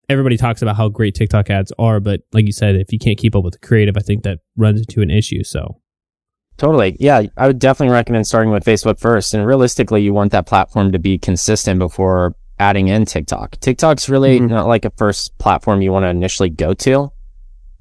everybody 0.08 0.36
talks 0.36 0.60
about 0.60 0.76
how 0.76 0.88
great 0.88 1.14
TikTok 1.14 1.48
ads 1.50 1.72
are, 1.78 2.00
but 2.00 2.22
like 2.32 2.46
you 2.46 2.52
said, 2.52 2.74
if 2.74 2.92
you 2.92 2.98
can't 2.98 3.18
keep 3.18 3.36
up 3.36 3.44
with 3.44 3.52
the 3.52 3.66
creative, 3.66 3.96
I 3.96 4.00
think 4.00 4.24
that 4.24 4.40
runs 4.56 4.80
into 4.80 5.00
an 5.00 5.10
issue. 5.10 5.44
So 5.44 5.80
Totally. 6.58 6.96
Yeah, 6.98 7.22
I 7.36 7.46
would 7.46 7.60
definitely 7.60 7.94
recommend 7.94 8.26
starting 8.26 8.50
with 8.50 8.64
Facebook 8.64 8.98
first. 8.98 9.32
And 9.32 9.46
realistically, 9.46 10.02
you 10.02 10.12
want 10.12 10.32
that 10.32 10.46
platform 10.46 10.90
to 10.90 10.98
be 10.98 11.16
consistent 11.16 11.78
before 11.78 12.34
adding 12.58 12.88
in 12.88 13.04
TikTok. 13.04 13.58
TikTok's 13.60 14.08
really 14.08 14.40
mm-hmm. 14.40 14.48
not 14.48 14.66
like 14.66 14.84
a 14.84 14.90
first 14.90 15.38
platform 15.38 15.80
you 15.80 15.92
want 15.92 16.02
to 16.02 16.08
initially 16.08 16.50
go 16.50 16.74
to, 16.74 17.12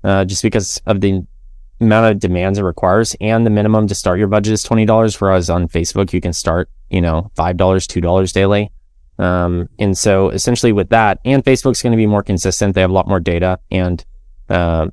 uh, 0.03 0.25
just 0.25 0.43
because 0.43 0.79
of 0.85 1.01
the 1.01 1.23
amount 1.79 2.11
of 2.11 2.19
demands 2.19 2.57
it 2.57 2.63
requires 2.63 3.15
and 3.21 3.45
the 3.45 3.49
minimum 3.49 3.87
to 3.87 3.95
start 3.95 4.19
your 4.19 4.27
budget 4.27 4.53
is 4.53 4.63
$20 4.63 5.21
whereas 5.21 5.49
on 5.49 5.67
facebook 5.67 6.11
you 6.11 6.21
can 6.21 6.33
start 6.33 6.69
you 6.89 7.01
know 7.01 7.31
$5 7.35 7.55
$2 7.55 8.33
daily. 8.33 8.71
Um, 9.19 9.67
and 9.79 9.97
so 9.97 10.29
essentially 10.29 10.71
with 10.71 10.89
that 10.89 11.19
and 11.25 11.43
facebook's 11.43 11.81
going 11.81 11.91
to 11.91 11.97
be 11.97 12.07
more 12.07 12.23
consistent 12.23 12.75
they 12.75 12.81
have 12.81 12.89
a 12.89 12.93
lot 12.93 13.07
more 13.07 13.19
data 13.19 13.59
and 13.71 14.03
uh, 14.49 14.87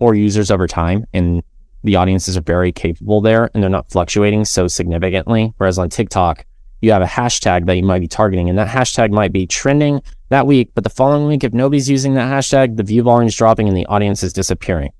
more 0.00 0.14
users 0.14 0.50
over 0.50 0.66
time 0.66 1.04
and 1.12 1.42
the 1.84 1.96
audiences 1.96 2.36
are 2.36 2.42
very 2.42 2.72
capable 2.72 3.20
there 3.20 3.50
and 3.54 3.62
they're 3.62 3.70
not 3.70 3.90
fluctuating 3.90 4.44
so 4.44 4.66
significantly. 4.66 5.54
Whereas 5.56 5.78
on 5.78 5.88
tiktok 5.88 6.44
you 6.80 6.92
have 6.92 7.02
a 7.02 7.06
hashtag 7.06 7.66
that 7.66 7.76
you 7.76 7.82
might 7.82 8.00
be 8.00 8.08
targeting 8.08 8.48
and 8.48 8.58
that 8.58 8.68
hashtag 8.68 9.10
might 9.10 9.32
be 9.32 9.46
trending 9.46 10.02
that 10.28 10.46
week 10.46 10.70
but 10.74 10.84
the 10.84 10.90
following 10.90 11.26
week 11.26 11.42
if 11.42 11.52
nobody's 11.52 11.88
using 11.88 12.14
that 12.14 12.30
hashtag 12.30 12.76
the 12.76 12.82
view 12.82 13.02
volume 13.02 13.28
is 13.28 13.34
dropping 13.34 13.66
and 13.68 13.76
the 13.76 13.86
audience 13.86 14.22
is 14.22 14.32
disappearing 14.32 14.90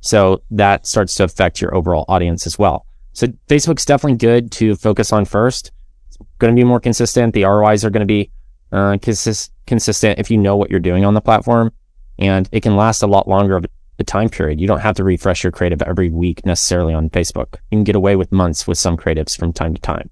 so 0.00 0.42
that 0.50 0.86
starts 0.86 1.14
to 1.16 1.24
affect 1.24 1.60
your 1.60 1.74
overall 1.74 2.04
audience 2.08 2.46
as 2.46 2.58
well. 2.58 2.86
So 3.12 3.26
Facebook's 3.48 3.84
definitely 3.84 4.18
good 4.18 4.52
to 4.52 4.76
focus 4.76 5.12
on 5.12 5.24
first. 5.24 5.72
It's 6.06 6.18
going 6.38 6.54
to 6.54 6.58
be 6.58 6.64
more 6.64 6.80
consistent. 6.80 7.34
The 7.34 7.44
ROIs 7.44 7.84
are 7.84 7.90
going 7.90 8.06
to 8.06 8.06
be 8.06 8.30
uh, 8.70 8.98
consist- 9.02 9.52
consistent 9.66 10.18
if 10.18 10.30
you 10.30 10.38
know 10.38 10.56
what 10.56 10.70
you're 10.70 10.80
doing 10.80 11.04
on 11.04 11.14
the 11.14 11.20
platform, 11.20 11.72
and 12.18 12.48
it 12.52 12.62
can 12.62 12.76
last 12.76 13.02
a 13.02 13.06
lot 13.06 13.28
longer 13.28 13.56
of 13.56 13.66
a 13.98 14.04
time 14.04 14.28
period. 14.28 14.60
You 14.60 14.66
don't 14.66 14.80
have 14.80 14.94
to 14.96 15.04
refresh 15.04 15.42
your 15.42 15.52
creative 15.52 15.82
every 15.82 16.10
week 16.10 16.46
necessarily 16.46 16.94
on 16.94 17.10
Facebook. 17.10 17.54
You 17.70 17.78
can 17.78 17.84
get 17.84 17.96
away 17.96 18.16
with 18.16 18.30
months 18.30 18.66
with 18.66 18.78
some 18.78 18.96
creatives 18.96 19.36
from 19.36 19.52
time 19.52 19.74
to 19.74 19.80
time. 19.80 20.10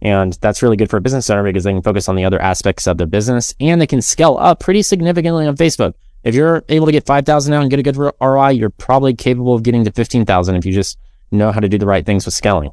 And 0.00 0.34
that's 0.40 0.62
really 0.62 0.76
good 0.76 0.88
for 0.88 0.96
a 0.96 1.00
business 1.00 1.28
owner 1.28 1.42
because 1.42 1.64
they 1.64 1.72
can 1.72 1.82
focus 1.82 2.08
on 2.08 2.16
the 2.16 2.24
other 2.24 2.40
aspects 2.40 2.86
of 2.86 2.98
their 2.98 3.06
business 3.06 3.54
and 3.58 3.80
they 3.80 3.86
can 3.86 4.00
scale 4.00 4.36
up 4.38 4.60
pretty 4.60 4.82
significantly 4.82 5.46
on 5.46 5.56
Facebook. 5.56 5.94
If 6.28 6.34
you're 6.34 6.62
able 6.68 6.84
to 6.84 6.92
get 6.92 7.06
5,000 7.06 7.50
now 7.50 7.62
and 7.62 7.70
get 7.70 7.80
a 7.80 7.82
good 7.82 7.96
ROI, 7.96 8.50
you're 8.50 8.68
probably 8.68 9.14
capable 9.14 9.54
of 9.54 9.62
getting 9.62 9.82
to 9.84 9.90
15,000 9.90 10.56
if 10.56 10.66
you 10.66 10.74
just 10.74 10.98
know 11.30 11.50
how 11.52 11.58
to 11.58 11.70
do 11.70 11.78
the 11.78 11.86
right 11.86 12.04
things 12.04 12.26
with 12.26 12.34
scaling. 12.34 12.70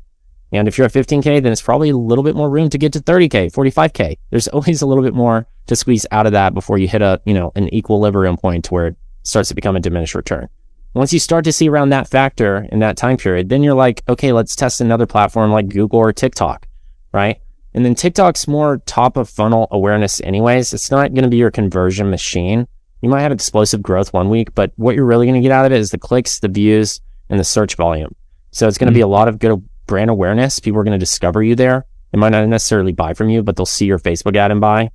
And 0.52 0.68
if 0.68 0.78
you're 0.78 0.84
at 0.84 0.92
15K, 0.92 1.42
then 1.42 1.54
it's 1.54 1.62
probably 1.62 1.90
a 1.90 1.96
little 1.96 2.26
bit 2.26 2.36
more 2.36 2.50
room 2.50 2.70
to 2.70 2.78
get 2.78 2.92
to 2.92 3.00
30K, 3.00 3.54
45K. 3.54 4.18
There's 4.30 4.48
always 4.50 4.82
a 4.82 4.86
little 4.86 5.06
bit 5.06 5.14
more 5.14 5.48
to 5.68 5.76
squeeze 5.78 6.06
out 6.12 6.26
of 6.26 6.34
that 6.34 6.54
before 6.54 6.78
you 6.78 6.90
hit 6.90 7.02
a, 7.02 7.22
you 7.24 7.34
know, 7.34 7.54
an 7.56 7.74
equilibrium 7.74 8.36
point 8.36 8.70
where 8.72 8.88
it 8.88 8.98
starts 9.24 9.48
to 9.48 9.56
become 9.56 9.78
a 9.78 9.80
diminished 9.80 10.16
return. 10.16 10.50
Once 10.94 11.14
you 11.14 11.20
start 11.20 11.46
to 11.46 11.54
see 11.54 11.70
around 11.70 11.92
that 11.92 12.10
factor 12.10 12.68
in 12.74 12.80
that 12.80 12.98
time 12.98 13.16
period, 13.16 13.48
then 13.48 13.64
you're 13.64 13.74
like, 13.74 14.04
okay, 14.10 14.34
let's 14.34 14.58
test 14.58 14.82
another 14.82 15.06
platform 15.06 15.54
like 15.54 15.70
Google 15.70 16.00
or 16.00 16.12
TikTok, 16.12 16.68
right? 17.14 17.40
And 17.74 17.86
then 17.86 17.96
TikTok's 17.96 18.50
more 18.50 18.80
top 18.80 19.16
of 19.16 19.30
funnel 19.30 19.70
awareness 19.72 20.20
anyways. 20.26 20.74
It's 20.74 20.92
not 20.92 21.14
going 21.14 21.24
to 21.24 21.30
be 21.30 21.38
your 21.38 21.52
conversion 21.52 22.10
machine. 22.10 22.68
You 23.06 23.12
might 23.12 23.22
have 23.22 23.32
explosive 23.32 23.84
growth 23.84 24.14
one 24.14 24.32
week, 24.32 24.56
but 24.56 24.72
what 24.78 24.96
you're 24.96 25.06
really 25.06 25.28
going 25.28 25.40
to 25.40 25.48
get 25.48 25.52
out 25.52 25.64
of 25.64 25.72
it 25.72 25.78
is 25.78 25.92
the 25.92 25.98
clicks, 26.00 26.40
the 26.40 26.48
views, 26.48 27.02
and 27.30 27.40
the 27.40 27.44
search 27.44 27.76
volume. 27.76 28.16
So 28.50 28.68
it's 28.68 28.80
going 28.80 28.88
to 28.88 28.94
mm-hmm. 28.94 28.98
be 28.98 29.02
a 29.02 29.08
lot 29.08 29.28
of 29.28 29.38
good 29.38 29.64
brand 29.86 30.10
awareness. 30.10 30.60
People 30.60 30.80
are 30.80 30.84
going 30.84 30.98
to 30.98 30.98
discover 30.98 31.44
you 31.44 31.54
there. 31.54 31.86
They 32.12 32.18
might 32.18 32.30
not 32.30 32.48
necessarily 32.48 32.94
buy 32.94 33.14
from 33.14 33.30
you, 33.30 33.44
but 33.44 33.58
they'll 33.58 33.68
see 33.68 33.86
your 33.86 34.00
Facebook 34.00 34.36
ad 34.36 34.50
and 34.50 34.60
buy. 34.60 34.90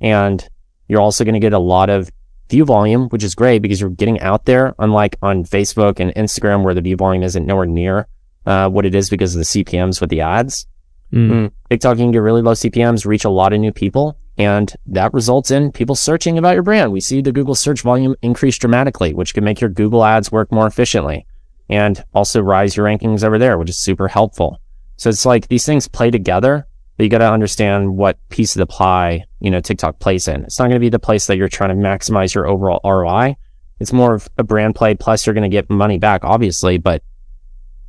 And 0.00 0.42
you're 0.88 1.02
also 1.02 1.22
going 1.22 1.34
to 1.34 1.38
get 1.38 1.52
a 1.52 1.58
lot 1.58 1.90
of 1.90 2.10
view 2.48 2.64
volume, 2.64 3.10
which 3.10 3.22
is 3.22 3.34
great 3.34 3.58
because 3.58 3.78
you're 3.78 3.90
getting 3.90 4.20
out 4.20 4.46
there, 4.46 4.74
unlike 4.78 5.16
on 5.20 5.44
Facebook 5.44 6.00
and 6.00 6.14
Instagram 6.14 6.64
where 6.64 6.72
the 6.72 6.80
view 6.80 6.96
volume 6.96 7.22
isn't 7.22 7.44
nowhere 7.44 7.66
near 7.66 8.08
uh, 8.46 8.70
what 8.70 8.86
it 8.86 8.94
is 8.94 9.10
because 9.10 9.34
of 9.34 9.40
the 9.40 9.64
CPMs 9.64 10.00
with 10.00 10.08
the 10.08 10.22
ads. 10.22 10.66
Mm. 11.12 11.30
Mm. 11.30 11.50
TikTok 11.68 11.98
can 11.98 12.10
get 12.10 12.20
really 12.20 12.40
low 12.40 12.52
CPMs, 12.52 13.04
reach 13.04 13.26
a 13.26 13.28
lot 13.28 13.52
of 13.52 13.60
new 13.60 13.70
people, 13.70 14.16
and 14.38 14.74
that 14.86 15.12
results 15.12 15.50
in 15.50 15.72
people 15.72 15.94
searching 15.94 16.38
about 16.38 16.54
your 16.54 16.62
brand. 16.62 16.92
We 16.92 17.00
see 17.00 17.20
the 17.20 17.32
Google 17.32 17.54
search 17.54 17.82
volume 17.82 18.14
increase 18.22 18.58
dramatically, 18.58 19.12
which 19.12 19.34
can 19.34 19.44
make 19.44 19.60
your 19.60 19.70
Google 19.70 20.04
ads 20.04 20.32
work 20.32 20.50
more 20.50 20.66
efficiently 20.66 21.26
and 21.68 22.02
also 22.14 22.40
rise 22.40 22.76
your 22.76 22.86
rankings 22.86 23.22
over 23.22 23.38
there, 23.38 23.58
which 23.58 23.70
is 23.70 23.78
super 23.78 24.08
helpful. 24.08 24.60
So 24.96 25.08
it's 25.08 25.24
like 25.24 25.48
these 25.48 25.64
things 25.64 25.88
play 25.88 26.10
together, 26.10 26.66
but 26.96 27.04
you 27.04 27.10
got 27.10 27.18
to 27.18 27.32
understand 27.32 27.96
what 27.96 28.18
piece 28.28 28.56
of 28.56 28.60
the 28.60 28.66
pie, 28.66 29.24
you 29.40 29.50
know, 29.50 29.60
TikTok 29.60 29.98
plays 29.98 30.28
in. 30.28 30.44
It's 30.44 30.58
not 30.58 30.66
going 30.66 30.76
to 30.76 30.80
be 30.80 30.90
the 30.90 30.98
place 30.98 31.26
that 31.26 31.36
you're 31.36 31.48
trying 31.48 31.70
to 31.70 31.76
maximize 31.76 32.34
your 32.34 32.46
overall 32.46 32.80
ROI. 32.84 33.36
It's 33.78 33.92
more 33.92 34.14
of 34.14 34.28
a 34.36 34.44
brand 34.44 34.74
play. 34.74 34.94
Plus 34.94 35.24
you're 35.24 35.34
going 35.34 35.50
to 35.50 35.54
get 35.54 35.70
money 35.70 35.98
back, 35.98 36.24
obviously, 36.24 36.76
but 36.76 37.02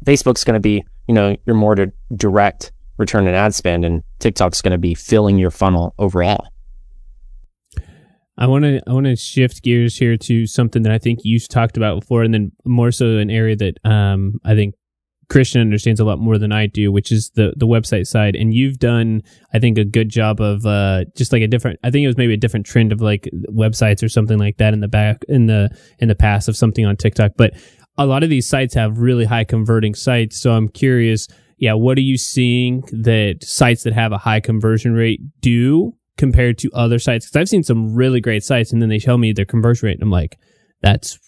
Facebook's 0.06 0.44
going 0.44 0.54
to 0.54 0.62
be, 0.62 0.84
you 1.08 1.14
know, 1.14 1.36
your 1.46 1.56
more 1.56 1.76
direct 2.16 2.71
return 2.98 3.28
on 3.28 3.34
ad 3.34 3.54
spend, 3.54 3.86
and 3.86 4.04
TikTok's 4.20 4.62
going 4.62 4.72
to 4.72 4.78
be 4.78 4.94
filling 4.94 5.38
your 5.38 5.52
funnel 5.52 5.94
overall. 5.98 6.48
I 8.38 8.48
want 8.48 8.64
to 8.64 8.82
I 8.88 8.94
want 8.94 9.06
to 9.06 9.16
shift 9.16 9.62
gears 9.62 9.98
here 9.98 10.18
to 10.18 10.48
something 10.48 10.84
that 10.84 10.92
I 10.92 10.98
think 10.98 11.20
you've 11.24 11.48
talked 11.48 11.78
about 11.78 12.00
before, 12.00 12.24
and 12.24 12.34
then 12.34 12.52
more 12.66 12.92
so 12.92 13.18
an 13.18 13.30
area 13.30 13.56
that 13.58 13.78
um, 13.84 14.40
I 14.44 14.56
think 14.56 14.76
Christian 15.30 15.62
understands 15.62 16.00
a 16.00 16.04
lot 16.04 16.20
more 16.20 16.38
than 16.38 16.52
I 16.52 16.66
do, 16.66 16.92
which 16.92 17.12
is 17.12 17.32
the 17.36 17.54
the 17.56 17.68
website 17.68 18.08
side. 18.08 18.36
And 18.36 18.54
you've 18.54 18.80
done, 18.80 19.22
I 19.54 19.60
think, 19.60 19.78
a 19.78 19.86
good 19.86 20.10
job 20.10 20.42
of 20.42 20.66
uh, 20.66 21.06
just 21.16 21.32
like 21.32 21.42
a 21.42 21.48
different. 21.48 21.80
I 21.84 21.92
think 21.92 22.04
it 22.04 22.08
was 22.08 22.18
maybe 22.18 22.34
a 22.34 22.38
different 22.38 22.66
trend 22.66 22.92
of 22.92 23.00
like 23.00 23.30
websites 23.50 24.04
or 24.04 24.10
something 24.10 24.38
like 24.38 24.58
that 24.58 24.74
in 24.74 24.80
the 24.80 24.88
back 24.88 25.24
in 25.30 25.46
the 25.46 25.70
in 26.00 26.08
the 26.08 26.16
past 26.16 26.50
of 26.50 26.58
something 26.58 26.86
on 26.86 26.98
TikTok. 26.98 27.32
But 27.38 27.54
a 27.98 28.06
lot 28.06 28.24
of 28.24 28.30
these 28.30 28.48
sites 28.48 28.74
have 28.74 28.98
really 28.98 29.26
high 29.26 29.44
converting 29.44 29.94
sites, 29.94 30.40
so 30.42 30.52
I'm 30.52 30.68
curious 30.68 31.28
yeah, 31.62 31.74
what 31.74 31.96
are 32.00 32.02
you 32.02 32.18
seeing 32.18 32.82
that 32.92 33.44
sites 33.44 33.84
that 33.84 33.94
have 33.94 34.12
a 34.12 34.18
high 34.18 34.40
conversion 34.40 34.94
rate 34.94 35.22
do 35.42 35.96
compared 36.18 36.58
to 36.58 36.72
other 36.74 36.98
sites? 36.98 37.28
Because 37.28 37.40
I've 37.40 37.50
seen 37.50 37.62
some 37.62 37.94
really 37.94 38.20
great 38.20 38.44
sites, 38.44 38.74
and 38.74 38.82
then 38.82 38.90
they 38.90 38.98
tell 38.98 39.20
me 39.20 39.32
their 39.32 39.46
conversion 39.46 39.86
rate, 39.86 39.94
and 39.94 40.02
I'm 40.02 40.10
like, 40.10 40.40
that's 40.82 41.20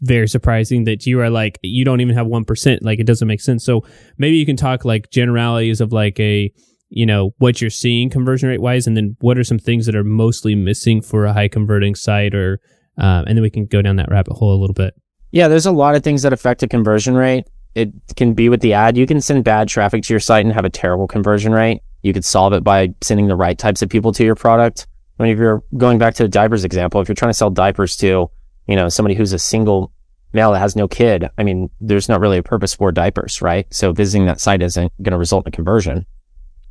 very 0.00 0.26
surprising 0.26 0.82
that 0.84 1.06
you 1.06 1.20
are 1.20 1.30
like 1.30 1.60
you 1.62 1.84
don't 1.84 2.00
even 2.00 2.16
have 2.16 2.26
one 2.26 2.44
percent. 2.44 2.82
Like 2.82 2.98
it 2.98 3.06
doesn't 3.06 3.28
make 3.28 3.40
sense. 3.40 3.64
So 3.64 3.82
maybe 4.18 4.36
you 4.36 4.44
can 4.44 4.56
talk 4.56 4.84
like 4.84 5.10
generalities 5.10 5.80
of 5.80 5.92
like 5.92 6.18
a 6.18 6.52
you 6.88 7.06
know 7.06 7.30
what 7.38 7.60
you're 7.60 7.70
seeing 7.70 8.10
conversion 8.10 8.48
rate 8.48 8.60
wise, 8.60 8.88
and 8.88 8.96
then 8.96 9.16
what 9.20 9.38
are 9.38 9.44
some 9.44 9.60
things 9.60 9.86
that 9.86 9.94
are 9.94 10.02
mostly 10.02 10.56
missing 10.56 11.00
for 11.00 11.24
a 11.24 11.32
high 11.32 11.46
converting 11.46 11.94
site, 11.94 12.34
or 12.34 12.58
um, 12.98 13.26
and 13.28 13.38
then 13.38 13.42
we 13.42 13.50
can 13.50 13.66
go 13.66 13.80
down 13.80 13.94
that 13.94 14.10
rabbit 14.10 14.32
hole 14.32 14.52
a 14.52 14.60
little 14.60 14.74
bit. 14.74 14.94
Yeah, 15.30 15.46
there's 15.46 15.66
a 15.66 15.72
lot 15.72 15.94
of 15.94 16.02
things 16.02 16.22
that 16.22 16.32
affect 16.32 16.64
a 16.64 16.68
conversion 16.68 17.14
rate 17.14 17.46
it 17.74 17.92
can 18.16 18.34
be 18.34 18.48
with 18.48 18.60
the 18.60 18.74
ad. 18.74 18.96
You 18.96 19.06
can 19.06 19.20
send 19.20 19.44
bad 19.44 19.68
traffic 19.68 20.02
to 20.04 20.12
your 20.12 20.20
site 20.20 20.44
and 20.44 20.54
have 20.54 20.64
a 20.64 20.70
terrible 20.70 21.06
conversion 21.06 21.52
rate. 21.52 21.82
You 22.02 22.12
could 22.12 22.24
solve 22.24 22.52
it 22.52 22.64
by 22.64 22.94
sending 23.00 23.28
the 23.28 23.36
right 23.36 23.56
types 23.56 23.82
of 23.82 23.88
people 23.88 24.12
to 24.12 24.24
your 24.24 24.34
product. 24.34 24.86
I 25.18 25.22
mean, 25.22 25.32
if 25.32 25.38
you're 25.38 25.62
going 25.76 25.98
back 25.98 26.14
to 26.16 26.24
the 26.24 26.28
diapers 26.28 26.64
example, 26.64 27.00
if 27.00 27.08
you're 27.08 27.14
trying 27.14 27.30
to 27.30 27.34
sell 27.34 27.50
diapers 27.50 27.96
to, 27.98 28.30
you 28.66 28.76
know, 28.76 28.88
somebody 28.88 29.14
who's 29.14 29.32
a 29.32 29.38
single 29.38 29.92
male 30.32 30.52
that 30.52 30.58
has 30.58 30.74
no 30.74 30.88
kid, 30.88 31.28
I 31.38 31.44
mean, 31.44 31.70
there's 31.80 32.08
not 32.08 32.20
really 32.20 32.38
a 32.38 32.42
purpose 32.42 32.74
for 32.74 32.90
diapers, 32.90 33.40
right? 33.40 33.72
So 33.72 33.92
visiting 33.92 34.26
that 34.26 34.40
site 34.40 34.62
isn't 34.62 34.92
going 35.02 35.12
to 35.12 35.18
result 35.18 35.46
in 35.46 35.50
a 35.50 35.52
conversion. 35.52 36.06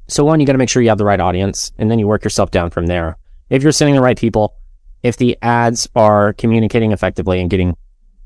So 0.08 0.26
one, 0.26 0.40
you 0.40 0.46
got 0.46 0.54
to 0.54 0.58
make 0.58 0.70
sure 0.70 0.82
you 0.82 0.90
have 0.90 0.98
the 0.98 1.06
right 1.06 1.20
audience 1.20 1.72
and 1.78 1.90
then 1.90 2.00
you 2.00 2.08
work 2.08 2.24
yourself 2.24 2.52
down 2.52 2.70
from 2.70 2.88
there. 2.88 3.18
If 3.50 3.64
you're 3.64 3.72
sending 3.72 3.96
the 3.96 4.02
right 4.02 4.18
people, 4.18 4.56
if 5.04 5.18
the 5.18 5.38
ads 5.42 5.88
are 5.96 6.34
communicating 6.34 6.92
effectively 6.92 7.40
and 7.40 7.50
getting 7.50 7.76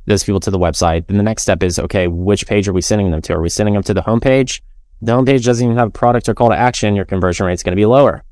those 0.05 0.23
people 0.23 0.39
to 0.41 0.51
the 0.51 0.59
website. 0.59 1.07
Then 1.07 1.17
the 1.17 1.23
next 1.23 1.43
step 1.43 1.63
is, 1.63 1.79
okay, 1.79 2.07
which 2.07 2.47
page 2.47 2.67
are 2.67 2.73
we 2.73 2.81
sending 2.81 3.11
them 3.11 3.21
to? 3.23 3.33
Are 3.33 3.41
we 3.41 3.49
sending 3.49 3.73
them 3.73 3.83
to 3.83 3.93
the 3.93 4.01
homepage? 4.01 4.61
The 5.01 5.11
homepage 5.11 5.43
doesn't 5.43 5.65
even 5.65 5.77
have 5.77 5.89
a 5.89 5.91
product 5.91 6.29
or 6.29 6.33
call 6.33 6.49
to 6.49 6.55
action. 6.55 6.95
Your 6.95 7.05
conversion 7.05 7.45
rate 7.45 7.53
is 7.53 7.63
going 7.63 7.73
to 7.73 7.79
be 7.79 7.85
lower. 7.85 8.23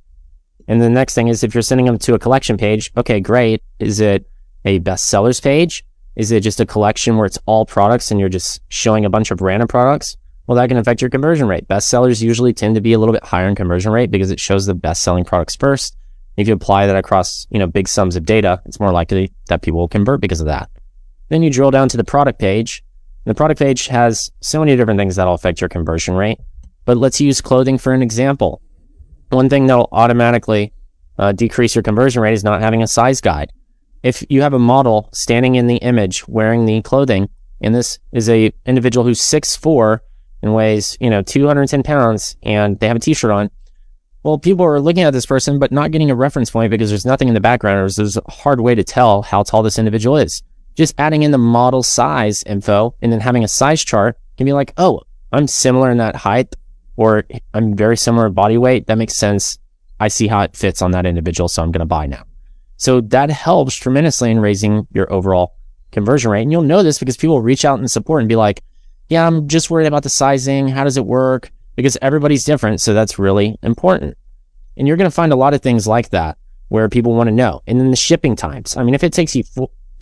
And 0.67 0.81
the 0.81 0.89
next 0.89 1.13
thing 1.13 1.27
is 1.27 1.43
if 1.43 1.53
you're 1.53 1.61
sending 1.61 1.85
them 1.85 1.97
to 1.99 2.13
a 2.13 2.19
collection 2.19 2.57
page, 2.57 2.91
okay, 2.95 3.19
great. 3.19 3.61
Is 3.79 3.99
it 3.99 4.29
a 4.65 4.79
bestsellers 4.79 5.41
page? 5.41 5.83
Is 6.15 6.31
it 6.31 6.41
just 6.41 6.59
a 6.59 6.65
collection 6.65 7.17
where 7.17 7.25
it's 7.25 7.39
all 7.45 7.65
products 7.65 8.11
and 8.11 8.19
you're 8.19 8.29
just 8.29 8.61
showing 8.69 9.03
a 9.03 9.09
bunch 9.09 9.31
of 9.31 9.41
random 9.41 9.67
products? 9.67 10.15
Well, 10.45 10.57
that 10.57 10.67
can 10.67 10.77
affect 10.77 11.01
your 11.01 11.09
conversion 11.09 11.47
rate. 11.47 11.67
Bestsellers 11.67 12.21
usually 12.21 12.53
tend 12.53 12.75
to 12.75 12.81
be 12.81 12.93
a 12.93 12.99
little 12.99 13.13
bit 13.13 13.23
higher 13.23 13.47
in 13.47 13.55
conversion 13.55 13.91
rate 13.91 14.11
because 14.11 14.29
it 14.29 14.39
shows 14.39 14.65
the 14.65 14.73
best 14.73 15.01
selling 15.01 15.25
products 15.25 15.55
first. 15.55 15.97
If 16.35 16.47
you 16.47 16.53
apply 16.53 16.87
that 16.87 16.95
across, 16.95 17.47
you 17.49 17.59
know, 17.59 17.67
big 17.67 17.87
sums 17.87 18.15
of 18.15 18.25
data, 18.25 18.61
it's 18.65 18.79
more 18.79 18.91
likely 18.91 19.31
that 19.47 19.61
people 19.61 19.79
will 19.79 19.87
convert 19.87 20.21
because 20.21 20.39
of 20.39 20.47
that. 20.47 20.69
Then 21.29 21.43
you 21.43 21.49
drill 21.49 21.71
down 21.71 21.89
to 21.89 21.97
the 21.97 22.03
product 22.03 22.39
page. 22.39 22.83
The 23.25 23.33
product 23.33 23.59
page 23.59 23.87
has 23.87 24.31
so 24.41 24.59
many 24.59 24.75
different 24.75 24.99
things 24.99 25.15
that'll 25.15 25.33
affect 25.33 25.61
your 25.61 25.69
conversion 25.69 26.15
rate. 26.15 26.39
But 26.85 26.97
let's 26.97 27.21
use 27.21 27.41
clothing 27.41 27.77
for 27.77 27.93
an 27.93 28.01
example. 28.01 28.61
One 29.29 29.49
thing 29.49 29.67
that'll 29.67 29.89
automatically 29.91 30.73
uh, 31.17 31.31
decrease 31.31 31.75
your 31.75 31.83
conversion 31.83 32.21
rate 32.21 32.33
is 32.33 32.43
not 32.43 32.61
having 32.61 32.83
a 32.83 32.87
size 32.87 33.21
guide. 33.21 33.51
If 34.03 34.23
you 34.29 34.41
have 34.41 34.53
a 34.53 34.59
model 34.59 35.09
standing 35.13 35.55
in 35.55 35.67
the 35.67 35.77
image 35.77 36.27
wearing 36.27 36.65
the 36.65 36.81
clothing, 36.81 37.29
and 37.61 37.73
this 37.73 37.99
is 38.11 38.29
a 38.29 38.51
individual 38.65 39.05
who's 39.05 39.21
6'4 39.21 39.99
and 40.41 40.53
weighs, 40.53 40.97
you 40.99 41.09
know, 41.09 41.21
210 41.21 41.83
pounds 41.83 42.35
and 42.43 42.77
they 42.79 42.87
have 42.87 42.97
a 42.97 42.99
t-shirt 42.99 43.31
on, 43.31 43.49
well, 44.23 44.37
people 44.37 44.65
are 44.65 44.79
looking 44.79 45.03
at 45.03 45.11
this 45.11 45.25
person, 45.25 45.59
but 45.59 45.71
not 45.71 45.91
getting 45.91 46.11
a 46.11 46.15
reference 46.15 46.49
point 46.49 46.71
because 46.71 46.89
there's 46.89 47.05
nothing 47.05 47.29
in 47.29 47.33
the 47.33 47.39
background 47.39 47.79
or 47.79 47.89
there's 47.89 48.17
a 48.17 48.31
hard 48.31 48.59
way 48.59 48.75
to 48.75 48.83
tell 48.83 49.21
how 49.21 49.43
tall 49.43 49.63
this 49.63 49.79
individual 49.79 50.17
is. 50.17 50.43
Just 50.75 50.95
adding 50.97 51.23
in 51.23 51.31
the 51.31 51.37
model 51.37 51.83
size 51.83 52.43
info 52.43 52.95
and 53.01 53.11
then 53.11 53.19
having 53.19 53.43
a 53.43 53.47
size 53.47 53.83
chart 53.83 54.17
can 54.37 54.45
be 54.45 54.53
like, 54.53 54.73
oh, 54.77 55.01
I'm 55.31 55.47
similar 55.47 55.91
in 55.91 55.97
that 55.97 56.15
height 56.15 56.55
or 56.95 57.23
I'm 57.53 57.75
very 57.75 57.97
similar 57.97 58.27
in 58.27 58.33
body 58.33 58.57
weight. 58.57 58.87
That 58.87 58.97
makes 58.97 59.15
sense. 59.15 59.57
I 59.99 60.07
see 60.07 60.27
how 60.27 60.41
it 60.41 60.55
fits 60.55 60.81
on 60.81 60.91
that 60.91 61.05
individual. 61.05 61.47
So 61.47 61.63
I'm 61.63 61.71
going 61.71 61.79
to 61.79 61.85
buy 61.85 62.07
now. 62.07 62.23
So 62.77 63.01
that 63.01 63.29
helps 63.29 63.75
tremendously 63.75 64.31
in 64.31 64.39
raising 64.39 64.87
your 64.91 65.11
overall 65.11 65.55
conversion 65.91 66.31
rate. 66.31 66.41
And 66.41 66.51
you'll 66.51 66.63
know 66.63 66.83
this 66.83 66.99
because 66.99 67.17
people 67.17 67.41
reach 67.41 67.65
out 67.65 67.79
and 67.79 67.89
support 67.89 68.21
and 68.21 68.29
be 68.29 68.35
like, 68.35 68.63
yeah, 69.09 69.25
I'm 69.25 69.47
just 69.47 69.69
worried 69.69 69.87
about 69.87 70.03
the 70.03 70.09
sizing. 70.09 70.67
How 70.67 70.83
does 70.83 70.97
it 70.97 71.05
work? 71.05 71.51
because 71.75 71.97
everybody's 72.01 72.43
different. 72.43 72.81
So 72.81 72.93
that's 72.93 73.19
really 73.19 73.57
important. 73.63 74.17
And 74.77 74.87
you're 74.87 74.97
going 74.97 75.09
to 75.09 75.15
find 75.15 75.31
a 75.31 75.37
lot 75.37 75.53
of 75.53 75.61
things 75.61 75.87
like 75.87 76.09
that 76.09 76.37
where 76.69 76.89
people 76.89 77.13
want 77.13 77.27
to 77.27 77.31
know. 77.31 77.61
And 77.67 77.79
then 77.79 77.91
the 77.91 77.97
shipping 77.97 78.35
times. 78.35 78.75
I 78.77 78.83
mean, 78.83 78.95
if 78.95 79.03
it 79.03 79.13
takes 79.13 79.35
you 79.35 79.43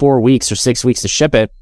four 0.02 0.20
weeks 0.20 0.52
or 0.52 0.56
six 0.56 0.84
weeks 0.84 1.04
to 1.04 1.08
ship 1.08 1.36
it, 1.36 1.54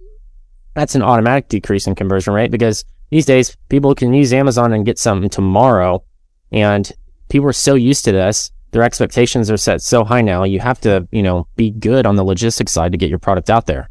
that's 0.73 0.95
an 0.95 1.02
automatic 1.02 1.49
decrease 1.49 1.88
in 1.88 1.93
conversion 1.93 2.34
rate 2.34 2.52
because 2.52 2.86
these 3.10 3.25
days 3.25 3.58
people 3.67 3.93
can 3.93 4.13
use 4.13 4.32
Amazon 4.32 4.71
and 4.71 4.86
get 4.86 4.97
something 4.97 5.30
tomorrow. 5.30 6.02
And 6.49 6.89
people 7.28 7.49
are 7.49 7.54
so 7.54 7.75
used 7.75 8.06
to 8.06 8.13
this. 8.13 8.52
Their 8.71 8.84
expectations 8.84 9.52
are 9.52 9.58
set 9.58 9.82
so 9.82 10.06
high 10.06 10.21
now. 10.21 10.45
You 10.45 10.62
have 10.62 10.80
to, 10.82 11.06
you 11.12 11.21
know, 11.21 11.47
be 11.58 11.69
good 11.69 12.06
on 12.06 12.15
the 12.15 12.23
logistics 12.23 12.71
side 12.71 12.93
to 12.93 12.97
get 12.97 13.10
your 13.10 13.19
product 13.19 13.49
out 13.49 13.65
there 13.65 13.89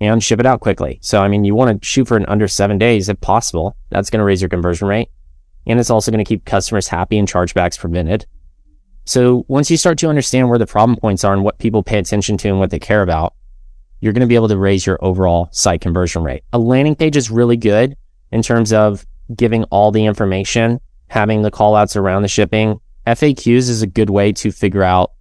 and 0.00 0.20
ship 0.20 0.40
it 0.40 0.46
out 0.46 0.58
quickly. 0.58 0.98
So, 1.00 1.20
I 1.22 1.28
mean, 1.28 1.44
you 1.44 1.54
want 1.54 1.80
to 1.80 1.86
shoot 1.86 2.08
for 2.08 2.16
an 2.16 2.26
under 2.26 2.48
seven 2.48 2.78
days 2.78 3.08
if 3.08 3.20
possible. 3.20 3.76
That's 3.90 4.10
going 4.10 4.18
to 4.18 4.24
raise 4.24 4.42
your 4.42 4.48
conversion 4.48 4.88
rate 4.88 5.08
and 5.68 5.78
it's 5.78 5.90
also 5.90 6.10
going 6.10 6.24
to 6.24 6.28
keep 6.28 6.44
customers 6.44 6.88
happy 6.88 7.16
and 7.16 7.28
chargebacks 7.28 7.78
prevented. 7.78 8.26
So 9.04 9.44
once 9.46 9.70
you 9.70 9.76
start 9.76 9.98
to 9.98 10.08
understand 10.08 10.48
where 10.48 10.58
the 10.58 10.66
problem 10.66 10.96
points 10.96 11.22
are 11.22 11.32
and 11.32 11.44
what 11.44 11.58
people 11.58 11.84
pay 11.84 11.98
attention 11.98 12.36
to 12.38 12.48
and 12.48 12.58
what 12.58 12.70
they 12.70 12.80
care 12.80 13.02
about, 13.02 13.34
you're 14.00 14.12
going 14.12 14.20
to 14.20 14.26
be 14.26 14.34
able 14.34 14.48
to 14.48 14.58
raise 14.58 14.86
your 14.86 14.98
overall 15.02 15.48
site 15.52 15.80
conversion 15.80 16.22
rate. 16.22 16.44
A 16.52 16.58
landing 16.58 16.94
page 16.94 17.16
is 17.16 17.30
really 17.30 17.56
good 17.56 17.96
in 18.30 18.42
terms 18.42 18.72
of 18.72 19.06
giving 19.34 19.64
all 19.64 19.90
the 19.90 20.04
information, 20.04 20.80
having 21.08 21.42
the 21.42 21.50
callouts 21.50 21.96
around 21.96 22.22
the 22.22 22.28
shipping. 22.28 22.80
FAQs 23.06 23.68
is 23.68 23.82
a 23.82 23.86
good 23.86 24.10
way 24.10 24.32
to 24.32 24.50
figure 24.50 24.82
out 24.82 25.12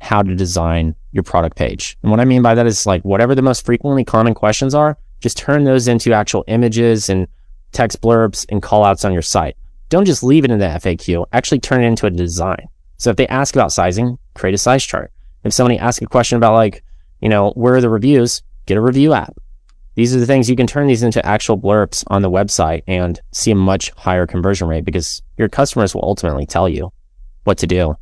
how 0.00 0.22
to 0.22 0.34
design 0.34 0.94
your 1.12 1.22
product 1.22 1.56
page. 1.56 1.98
And 2.02 2.10
what 2.10 2.20
I 2.20 2.24
mean 2.24 2.42
by 2.42 2.54
that 2.54 2.66
is 2.66 2.86
like 2.86 3.04
whatever 3.04 3.34
the 3.34 3.42
most 3.42 3.64
frequently 3.64 4.04
common 4.04 4.34
questions 4.34 4.74
are, 4.74 4.96
just 5.20 5.36
turn 5.36 5.64
those 5.64 5.88
into 5.88 6.12
actual 6.12 6.44
images 6.46 7.10
and 7.10 7.26
text 7.72 8.00
blurbs 8.00 8.46
and 8.48 8.62
callouts 8.62 9.04
on 9.04 9.12
your 9.12 9.22
site 9.22 9.56
don't 9.90 10.06
just 10.06 10.22
leave 10.22 10.44
it 10.44 10.50
in 10.50 10.58
the 10.58 10.66
FAQ, 10.66 11.26
actually 11.32 11.58
turn 11.58 11.84
it 11.84 11.86
into 11.88 12.06
a 12.06 12.10
design. 12.10 12.68
So 12.96 13.10
if 13.10 13.16
they 13.16 13.26
ask 13.26 13.54
about 13.54 13.72
sizing, 13.72 14.18
create 14.34 14.54
a 14.54 14.58
size 14.58 14.84
chart. 14.84 15.12
If 15.44 15.52
somebody 15.52 15.78
asks 15.78 16.00
a 16.00 16.06
question 16.06 16.36
about 16.36 16.54
like, 16.54 16.82
you 17.20 17.28
know, 17.28 17.50
where 17.50 17.74
are 17.74 17.80
the 17.80 17.90
reviews, 17.90 18.42
get 18.66 18.76
a 18.76 18.80
review 18.80 19.12
app. 19.12 19.34
These 19.94 20.14
are 20.14 20.20
the 20.20 20.26
things 20.26 20.48
you 20.48 20.56
can 20.56 20.66
turn 20.66 20.86
these 20.86 21.02
into 21.02 21.24
actual 21.26 21.58
blurbs 21.58 22.04
on 22.06 22.22
the 22.22 22.30
website 22.30 22.82
and 22.86 23.20
see 23.32 23.50
a 23.50 23.54
much 23.54 23.90
higher 23.90 24.26
conversion 24.26 24.68
rate 24.68 24.84
because 24.84 25.20
your 25.36 25.48
customers 25.48 25.94
will 25.94 26.04
ultimately 26.04 26.46
tell 26.46 26.68
you 26.68 26.92
what 27.44 27.58
to 27.58 27.66
do. 27.66 27.94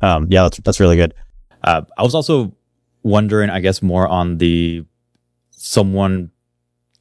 Um, 0.00 0.28
yeah, 0.30 0.42
that's, 0.42 0.58
that's 0.58 0.80
really 0.80 0.96
good. 0.96 1.14
Uh, 1.64 1.82
I 1.96 2.02
was 2.02 2.14
also 2.14 2.54
wondering, 3.02 3.50
I 3.50 3.60
guess, 3.60 3.82
more 3.82 4.06
on 4.06 4.38
the 4.38 4.84
someone 5.50 6.30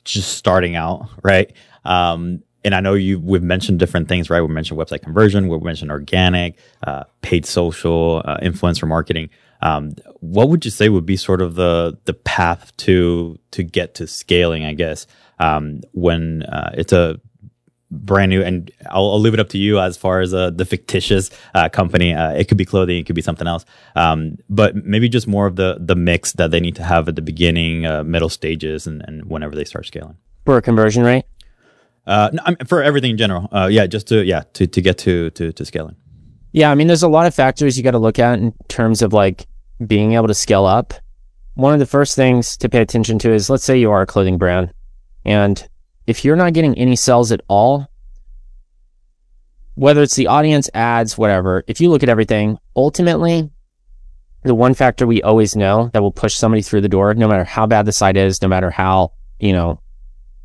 just 0.04 0.36
starting 0.38 0.76
out, 0.76 1.10
right? 1.24 1.52
Um, 1.86 2.44
and 2.64 2.76
I 2.76 2.82
know 2.82 2.94
you 2.94 3.20
we've 3.20 3.44
mentioned 3.44 3.80
different 3.80 4.10
things, 4.10 4.30
right? 4.30 4.42
We 4.42 4.48
mentioned 4.48 4.80
website 4.80 5.02
conversion, 5.02 5.48
we 5.48 5.58
mentioned 5.60 5.92
organic, 5.92 6.58
uh, 6.86 7.06
paid 7.22 7.46
social, 7.46 8.22
uh, 8.26 8.38
influencer 8.42 8.88
marketing. 8.88 9.30
Um, 9.62 9.94
what 10.20 10.50
would 10.50 10.64
you 10.66 10.72
say 10.72 10.90
would 10.90 11.06
be 11.06 11.18
sort 11.18 11.42
of 11.42 11.56
the 11.56 11.98
the 12.06 12.14
path 12.14 12.76
to 12.78 13.38
to 13.52 13.64
get 13.64 13.96
to 13.96 14.08
scaling? 14.08 14.64
I 14.64 14.74
guess 14.74 15.08
um, 15.40 15.82
when 15.92 16.44
uh, 16.44 16.72
it's 16.76 16.94
a 16.94 17.20
brand 17.92 18.30
new, 18.30 18.44
and 18.44 18.72
I'll, 18.90 19.12
I'll, 19.12 19.20
leave 19.20 19.34
it 19.34 19.40
up 19.40 19.50
to 19.50 19.58
you 19.58 19.80
as 19.80 19.98
far 19.98 20.22
as 20.22 20.34
uh, 20.34 20.52
the 20.52 20.66
fictitious 20.66 21.32
uh, 21.56 21.70
company. 21.70 22.14
Uh, 22.14 22.32
it 22.32 22.48
could 22.48 22.58
be 22.58 22.66
clothing, 22.66 22.98
it 22.98 23.06
could 23.06 23.16
be 23.16 23.22
something 23.22 23.48
else, 23.48 23.66
um, 23.96 24.38
but 24.50 24.76
maybe 24.76 25.10
just 25.10 25.28
more 25.28 25.48
of 25.48 25.56
the 25.56 25.78
the 25.80 25.96
mix 25.96 26.34
that 26.34 26.52
they 26.52 26.60
need 26.60 26.76
to 26.76 26.84
have 26.84 27.08
at 27.08 27.16
the 27.16 27.22
beginning, 27.22 27.86
uh, 27.86 28.04
middle 28.04 28.30
stages, 28.30 28.88
and, 28.88 29.04
and 29.08 29.26
whenever 29.26 29.56
they 29.56 29.66
start 29.66 29.86
scaling. 29.86 30.18
For 30.46 30.58
a 30.58 30.62
conversion 30.62 31.04
rate. 31.04 31.26
Uh, 32.06 32.30
no, 32.34 32.42
I 32.46 32.50
mean, 32.52 32.58
for 32.66 32.82
everything 32.82 33.12
in 33.12 33.18
general. 33.18 33.50
Uh, 33.52 33.68
yeah, 33.72 33.86
just 33.88 34.08
to 34.08 34.24
yeah 34.24 34.44
to 34.54 34.68
to 34.68 34.82
get 34.82 34.98
to 35.00 35.30
to 35.32 35.52
to 35.52 35.66
scaling. 35.66 35.96
Yeah, 36.52 36.72
I 36.72 36.76
mean, 36.76 36.88
there's 36.88 37.04
a 37.04 37.08
lot 37.08 37.28
of 37.28 37.36
factors 37.36 37.78
you 37.78 37.84
got 37.84 37.92
to 37.92 38.00
look 38.00 38.20
at 38.20 38.40
in 38.40 38.54
terms 38.68 39.02
of 39.02 39.14
like 39.14 39.46
being 39.86 40.14
able 40.14 40.28
to 40.28 40.34
scale 40.34 40.66
up. 40.66 40.94
One 41.54 41.74
of 41.74 41.80
the 41.80 41.86
first 41.86 42.16
things 42.16 42.58
to 42.58 42.70
pay 42.70 42.82
attention 42.82 43.20
to 43.20 43.32
is 43.32 43.50
let's 43.50 43.64
say 43.64 43.78
you 43.78 43.92
are 43.92 44.02
a 44.02 44.08
clothing 44.08 44.38
brand, 44.38 44.74
and 45.26 45.68
if 46.08 46.26
you're 46.26 46.36
not 46.36 46.54
getting 46.54 46.76
any 46.76 46.96
sales 46.96 47.32
at 47.32 47.42
all, 47.48 47.88
whether 49.76 50.02
it's 50.02 50.16
the 50.16 50.28
audience, 50.28 50.70
ads, 50.74 51.18
whatever, 51.18 51.64
if 51.68 51.80
you 51.80 51.90
look 51.90 52.04
at 52.04 52.10
everything, 52.10 52.58
ultimately, 52.76 53.50
the 54.44 54.56
one 54.56 54.74
factor 54.74 55.06
we 55.06 55.22
always 55.22 55.56
know 55.56 55.90
that 55.94 56.02
will 56.02 56.12
push 56.12 56.34
somebody 56.34 56.62
through 56.62 56.82
the 56.82 56.90
door, 56.90 57.14
no 57.14 57.28
matter 57.28 57.44
how 57.44 57.68
bad 57.68 57.86
the 57.86 57.92
site 57.92 58.18
is, 58.18 58.42
no 58.42 58.48
matter 58.48 58.72
how, 58.72 59.12
you 59.40 59.54
know, 59.54 59.80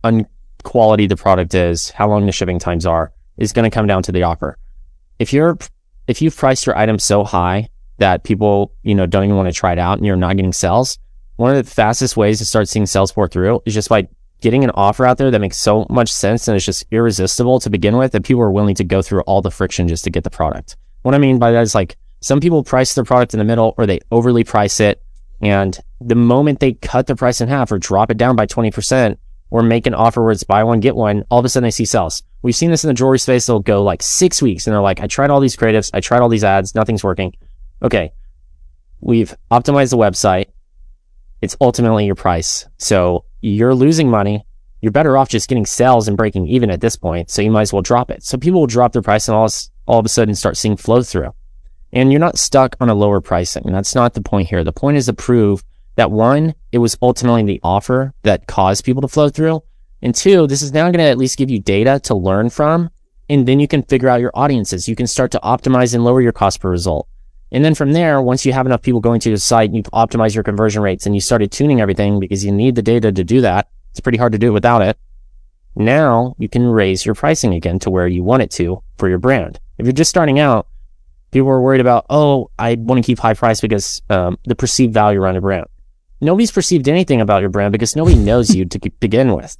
unquality 0.02 1.06
the 1.06 1.16
product 1.16 1.54
is, 1.54 1.90
how 1.90 2.08
long 2.08 2.26
the 2.26 2.32
shipping 2.32 2.58
times 2.58 2.86
are, 2.86 3.12
is 3.36 3.52
going 3.52 3.68
to 3.68 3.74
come 3.74 3.86
down 3.86 4.02
to 4.02 4.12
the 4.12 4.24
offer. 4.24 4.58
If 5.18 5.32
you're, 5.32 5.56
if 6.06 6.20
you've 6.22 6.36
priced 6.36 6.66
your 6.66 6.76
item 6.76 6.98
so 6.98 7.24
high 7.24 7.68
that 7.98 8.24
people, 8.24 8.72
you 8.82 8.94
know, 8.94 9.06
don't 9.06 9.24
even 9.24 9.36
want 9.36 9.48
to 9.48 9.52
try 9.52 9.72
it 9.72 9.78
out 9.78 9.98
and 9.98 10.06
you're 10.06 10.16
not 10.16 10.36
getting 10.36 10.52
sales, 10.52 10.98
one 11.36 11.54
of 11.54 11.64
the 11.64 11.70
fastest 11.70 12.16
ways 12.16 12.38
to 12.38 12.44
start 12.44 12.68
seeing 12.68 12.86
sales 12.86 13.12
pour 13.12 13.28
through 13.28 13.60
is 13.66 13.74
just 13.74 13.88
by 13.88 14.06
getting 14.40 14.64
an 14.64 14.70
offer 14.74 15.06
out 15.06 15.18
there 15.18 15.30
that 15.30 15.40
makes 15.40 15.56
so 15.56 15.86
much 15.88 16.12
sense 16.12 16.46
and 16.46 16.56
it's 16.56 16.66
just 16.66 16.84
irresistible 16.90 17.60
to 17.60 17.70
begin 17.70 17.96
with 17.96 18.12
that 18.12 18.24
people 18.24 18.42
are 18.42 18.50
willing 18.50 18.74
to 18.74 18.84
go 18.84 19.00
through 19.00 19.22
all 19.22 19.40
the 19.40 19.50
friction 19.50 19.88
just 19.88 20.04
to 20.04 20.10
get 20.10 20.24
the 20.24 20.30
product. 20.30 20.76
What 21.02 21.14
I 21.14 21.18
mean 21.18 21.38
by 21.38 21.50
that 21.52 21.62
is 21.62 21.74
like 21.74 21.96
some 22.20 22.40
people 22.40 22.62
price 22.62 22.94
their 22.94 23.04
product 23.04 23.34
in 23.34 23.38
the 23.38 23.44
middle 23.44 23.74
or 23.78 23.86
they 23.86 24.00
overly 24.10 24.44
price 24.44 24.80
it. 24.80 25.02
And 25.40 25.78
the 26.00 26.14
moment 26.14 26.60
they 26.60 26.74
cut 26.74 27.06
the 27.06 27.16
price 27.16 27.40
in 27.40 27.48
half 27.48 27.72
or 27.72 27.78
drop 27.78 28.10
it 28.10 28.16
down 28.16 28.36
by 28.36 28.46
20%, 28.46 29.16
or 29.54 29.62
make 29.62 29.86
an 29.86 29.94
offer 29.94 30.20
where 30.20 30.32
it's 30.32 30.42
buy 30.42 30.64
one, 30.64 30.80
get 30.80 30.96
one, 30.96 31.24
all 31.30 31.38
of 31.38 31.44
a 31.44 31.48
sudden 31.48 31.62
they 31.64 31.70
see 31.70 31.84
sales. 31.84 32.24
We've 32.44 32.54
seen 32.54 32.70
this 32.70 32.84
in 32.84 32.88
the 32.88 32.94
jewelry 32.94 33.18
space. 33.18 33.46
They'll 33.46 33.58
go 33.58 33.82
like 33.82 34.02
six 34.02 34.42
weeks 34.42 34.66
and 34.66 34.74
they're 34.74 34.82
like, 34.82 35.00
I 35.00 35.06
tried 35.06 35.30
all 35.30 35.40
these 35.40 35.56
creatives. 35.56 35.90
I 35.94 36.00
tried 36.00 36.20
all 36.20 36.28
these 36.28 36.44
ads. 36.44 36.74
Nothing's 36.74 37.02
working. 37.02 37.32
Okay. 37.82 38.12
We've 39.00 39.34
optimized 39.50 39.92
the 39.92 39.96
website. 39.96 40.48
It's 41.40 41.56
ultimately 41.58 42.04
your 42.04 42.16
price. 42.16 42.66
So 42.76 43.24
you're 43.40 43.74
losing 43.74 44.10
money. 44.10 44.44
You're 44.82 44.92
better 44.92 45.16
off 45.16 45.30
just 45.30 45.48
getting 45.48 45.64
sales 45.64 46.06
and 46.06 46.18
breaking 46.18 46.46
even 46.48 46.70
at 46.70 46.82
this 46.82 46.96
point. 46.96 47.30
So 47.30 47.40
you 47.40 47.50
might 47.50 47.62
as 47.62 47.72
well 47.72 47.80
drop 47.80 48.10
it. 48.10 48.22
So 48.22 48.36
people 48.36 48.60
will 48.60 48.66
drop 48.66 48.92
their 48.92 49.00
price 49.00 49.26
and 49.26 49.34
all, 49.34 49.48
all 49.86 49.98
of 49.98 50.04
a 50.04 50.10
sudden 50.10 50.34
start 50.34 50.58
seeing 50.58 50.76
flow 50.76 51.02
through. 51.02 51.32
And 51.94 52.12
you're 52.12 52.20
not 52.20 52.38
stuck 52.38 52.76
on 52.78 52.90
a 52.90 52.94
lower 52.94 53.22
pricing. 53.22 53.62
That's 53.72 53.94
not 53.94 54.12
the 54.12 54.20
point 54.20 54.50
here. 54.50 54.62
The 54.64 54.70
point 54.70 54.98
is 54.98 55.06
to 55.06 55.14
prove 55.14 55.64
that 55.96 56.10
one, 56.10 56.54
it 56.72 56.78
was 56.78 56.98
ultimately 57.00 57.44
the 57.44 57.60
offer 57.62 58.12
that 58.22 58.46
caused 58.46 58.84
people 58.84 59.00
to 59.00 59.08
flow 59.08 59.30
through. 59.30 59.62
And 60.04 60.14
two, 60.14 60.46
this 60.46 60.62
is 60.62 60.72
now 60.72 60.84
going 60.84 61.04
to 61.04 61.10
at 61.10 61.18
least 61.18 61.36
give 61.36 61.50
you 61.50 61.58
data 61.58 61.98
to 62.04 62.14
learn 62.14 62.50
from. 62.50 62.90
And 63.28 63.48
then 63.48 63.58
you 63.58 63.66
can 63.66 63.82
figure 63.82 64.08
out 64.08 64.20
your 64.20 64.30
audiences. 64.34 64.88
You 64.88 64.94
can 64.94 65.08
start 65.08 65.32
to 65.32 65.40
optimize 65.40 65.94
and 65.94 66.04
lower 66.04 66.20
your 66.20 66.30
cost 66.30 66.60
per 66.60 66.70
result. 66.70 67.08
And 67.50 67.64
then 67.64 67.74
from 67.74 67.92
there, 67.92 68.22
once 68.22 68.46
you 68.46 68.52
have 68.52 68.66
enough 68.66 68.82
people 68.82 69.00
going 69.00 69.18
to 69.20 69.30
your 69.30 69.38
site 69.38 69.70
and 69.70 69.76
you've 69.76 69.86
optimized 69.86 70.36
your 70.36 70.44
conversion 70.44 70.82
rates 70.82 71.06
and 71.06 71.14
you 71.16 71.20
started 71.20 71.50
tuning 71.50 71.80
everything 71.80 72.20
because 72.20 72.44
you 72.44 72.52
need 72.52 72.76
the 72.76 72.82
data 72.82 73.10
to 73.10 73.24
do 73.24 73.40
that. 73.40 73.68
It's 73.90 74.00
pretty 74.00 74.18
hard 74.18 74.32
to 74.32 74.38
do 74.38 74.52
without 74.52 74.82
it. 74.82 74.96
Now 75.74 76.36
you 76.38 76.48
can 76.48 76.66
raise 76.66 77.04
your 77.04 77.16
pricing 77.16 77.54
again 77.54 77.80
to 77.80 77.90
where 77.90 78.06
you 78.06 78.22
want 78.22 78.42
it 78.42 78.50
to 78.52 78.82
for 78.98 79.08
your 79.08 79.18
brand. 79.18 79.58
If 79.78 79.86
you're 79.86 79.92
just 79.92 80.10
starting 80.10 80.38
out, 80.38 80.68
People 81.34 81.48
are 81.48 81.60
worried 81.60 81.80
about, 81.80 82.06
oh, 82.10 82.48
I 82.60 82.76
want 82.78 83.02
to 83.02 83.04
keep 83.04 83.18
high 83.18 83.34
price 83.34 83.60
because 83.60 84.00
um, 84.08 84.38
the 84.44 84.54
perceived 84.54 84.94
value 84.94 85.20
around 85.20 85.34
a 85.34 85.40
brand. 85.40 85.66
Nobody's 86.20 86.52
perceived 86.52 86.88
anything 86.88 87.20
about 87.20 87.40
your 87.40 87.50
brand 87.50 87.72
because 87.72 87.96
nobody 87.96 88.14
knows 88.14 88.54
you 88.54 88.64
to 88.66 88.78
begin 89.00 89.34
with. 89.34 89.58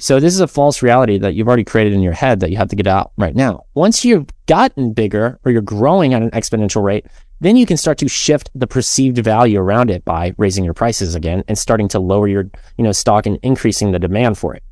So 0.00 0.20
this 0.20 0.34
is 0.34 0.40
a 0.40 0.48
false 0.48 0.82
reality 0.82 1.18
that 1.18 1.34
you've 1.34 1.48
already 1.48 1.64
created 1.64 1.92
in 1.92 2.00
your 2.00 2.12
head 2.12 2.40
that 2.40 2.50
you 2.50 2.56
have 2.56 2.68
to 2.68 2.76
get 2.76 2.86
out 2.86 3.12
right 3.16 3.34
now. 3.34 3.66
Once 3.74 4.04
you've 4.04 4.26
gotten 4.46 4.92
bigger 4.92 5.38
or 5.44 5.52
you're 5.52 5.62
growing 5.62 6.14
at 6.14 6.22
an 6.22 6.30
exponential 6.30 6.82
rate, 6.82 7.06
then 7.40 7.56
you 7.56 7.66
can 7.66 7.76
start 7.76 7.98
to 7.98 8.08
shift 8.08 8.50
the 8.54 8.66
perceived 8.66 9.18
value 9.18 9.60
around 9.60 9.90
it 9.90 10.04
by 10.04 10.34
raising 10.38 10.64
your 10.64 10.74
prices 10.74 11.14
again 11.14 11.44
and 11.48 11.58
starting 11.58 11.88
to 11.88 11.98
lower 11.98 12.26
your, 12.26 12.50
you 12.78 12.84
know, 12.84 12.92
stock 12.92 13.26
and 13.26 13.38
increasing 13.42 13.92
the 13.92 13.98
demand 13.98 14.38
for 14.38 14.54
it. 14.54 14.62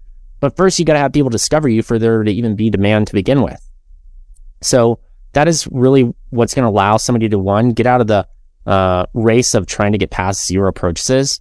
But 0.40 0.56
first 0.56 0.78
you 0.78 0.84
got 0.84 0.94
to 0.94 0.98
have 0.98 1.12
people 1.12 1.30
discover 1.30 1.68
you 1.68 1.82
for 1.82 1.98
there 1.98 2.22
to 2.22 2.30
even 2.30 2.56
be 2.56 2.70
demand 2.70 3.06
to 3.08 3.12
begin 3.12 3.42
with. 3.42 3.60
So 4.62 5.00
that 5.32 5.48
is 5.48 5.68
really 5.70 6.14
what's 6.30 6.54
going 6.54 6.64
to 6.64 6.70
allow 6.70 6.96
somebody 6.96 7.28
to 7.28 7.38
one, 7.38 7.72
get 7.72 7.86
out 7.86 8.00
of 8.00 8.06
the 8.06 8.26
uh, 8.66 9.06
race 9.12 9.54
of 9.54 9.66
trying 9.66 9.92
to 9.92 9.98
get 9.98 10.10
past 10.10 10.46
zero 10.46 10.72
purchases. 10.72 11.40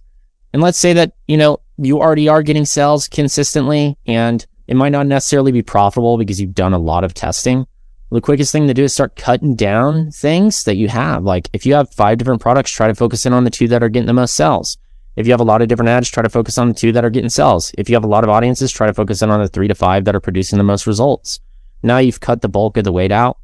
And 0.52 0.60
let's 0.60 0.78
say 0.78 0.92
that, 0.92 1.12
you 1.26 1.36
know, 1.36 1.60
you 1.76 2.00
already 2.00 2.28
are 2.28 2.42
getting 2.42 2.64
sales 2.64 3.08
consistently 3.08 3.96
and 4.06 4.46
it 4.66 4.76
might 4.76 4.92
not 4.92 5.06
necessarily 5.06 5.52
be 5.52 5.62
profitable 5.62 6.16
because 6.16 6.40
you've 6.40 6.54
done 6.54 6.72
a 6.72 6.78
lot 6.78 7.04
of 7.04 7.14
testing. 7.14 7.66
The 8.10 8.20
quickest 8.20 8.52
thing 8.52 8.68
to 8.68 8.74
do 8.74 8.84
is 8.84 8.92
start 8.92 9.16
cutting 9.16 9.56
down 9.56 10.10
things 10.12 10.64
that 10.64 10.76
you 10.76 10.88
have. 10.88 11.24
Like 11.24 11.50
if 11.52 11.66
you 11.66 11.74
have 11.74 11.92
five 11.92 12.18
different 12.18 12.40
products, 12.40 12.70
try 12.70 12.86
to 12.86 12.94
focus 12.94 13.26
in 13.26 13.32
on 13.32 13.44
the 13.44 13.50
two 13.50 13.66
that 13.68 13.82
are 13.82 13.88
getting 13.88 14.06
the 14.06 14.12
most 14.12 14.34
sales. 14.34 14.78
If 15.16 15.26
you 15.26 15.32
have 15.32 15.40
a 15.40 15.44
lot 15.44 15.62
of 15.62 15.68
different 15.68 15.88
ads, 15.88 16.08
try 16.08 16.22
to 16.22 16.28
focus 16.28 16.58
on 16.58 16.68
the 16.68 16.74
two 16.74 16.92
that 16.92 17.04
are 17.04 17.10
getting 17.10 17.30
sales. 17.30 17.72
If 17.76 17.88
you 17.88 17.96
have 17.96 18.04
a 18.04 18.08
lot 18.08 18.24
of 18.24 18.30
audiences, 18.30 18.72
try 18.72 18.86
to 18.86 18.94
focus 18.94 19.22
in 19.22 19.30
on 19.30 19.40
the 19.40 19.48
three 19.48 19.68
to 19.68 19.74
five 19.74 20.04
that 20.04 20.14
are 20.14 20.20
producing 20.20 20.58
the 20.58 20.64
most 20.64 20.86
results. 20.86 21.40
Now 21.82 21.98
you've 21.98 22.20
cut 22.20 22.40
the 22.40 22.48
bulk 22.48 22.76
of 22.76 22.84
the 22.84 22.92
weight 22.92 23.12
out. 23.12 23.38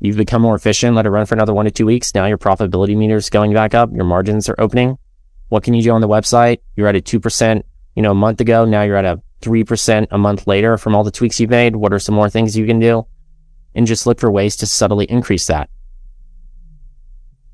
You've 0.00 0.16
become 0.16 0.42
more 0.42 0.54
efficient. 0.54 0.96
Let 0.96 1.06
it 1.06 1.10
run 1.10 1.26
for 1.26 1.34
another 1.34 1.54
one 1.54 1.66
to 1.66 1.70
two 1.70 1.86
weeks. 1.86 2.14
Now 2.14 2.26
your 2.26 2.38
profitability 2.38 2.96
meter 2.96 3.16
is 3.16 3.30
going 3.30 3.52
back 3.52 3.74
up. 3.74 3.90
Your 3.92 4.04
margins 4.04 4.48
are 4.48 4.54
opening. 4.58 4.98
What 5.50 5.62
can 5.62 5.74
you 5.74 5.82
do 5.82 5.92
on 5.92 6.00
the 6.00 6.08
website? 6.08 6.60
You're 6.76 6.88
at 6.88 6.96
a 6.96 7.00
2%, 7.00 7.62
you 7.94 8.02
know, 8.02 8.12
a 8.12 8.14
month 8.14 8.40
ago. 8.40 8.64
Now 8.64 8.82
you're 8.82 8.96
at 8.96 9.04
a 9.04 9.20
3% 9.42 10.06
a 10.10 10.18
month 10.18 10.46
later 10.46 10.78
from 10.78 10.94
all 10.94 11.04
the 11.04 11.10
tweaks 11.10 11.38
you've 11.38 11.50
made. 11.50 11.76
What 11.76 11.92
are 11.92 11.98
some 11.98 12.14
more 12.14 12.30
things 12.30 12.56
you 12.56 12.66
can 12.66 12.78
do? 12.78 13.06
And 13.74 13.86
just 13.86 14.06
look 14.06 14.18
for 14.18 14.30
ways 14.30 14.56
to 14.56 14.66
subtly 14.66 15.04
increase 15.04 15.46
that. 15.48 15.68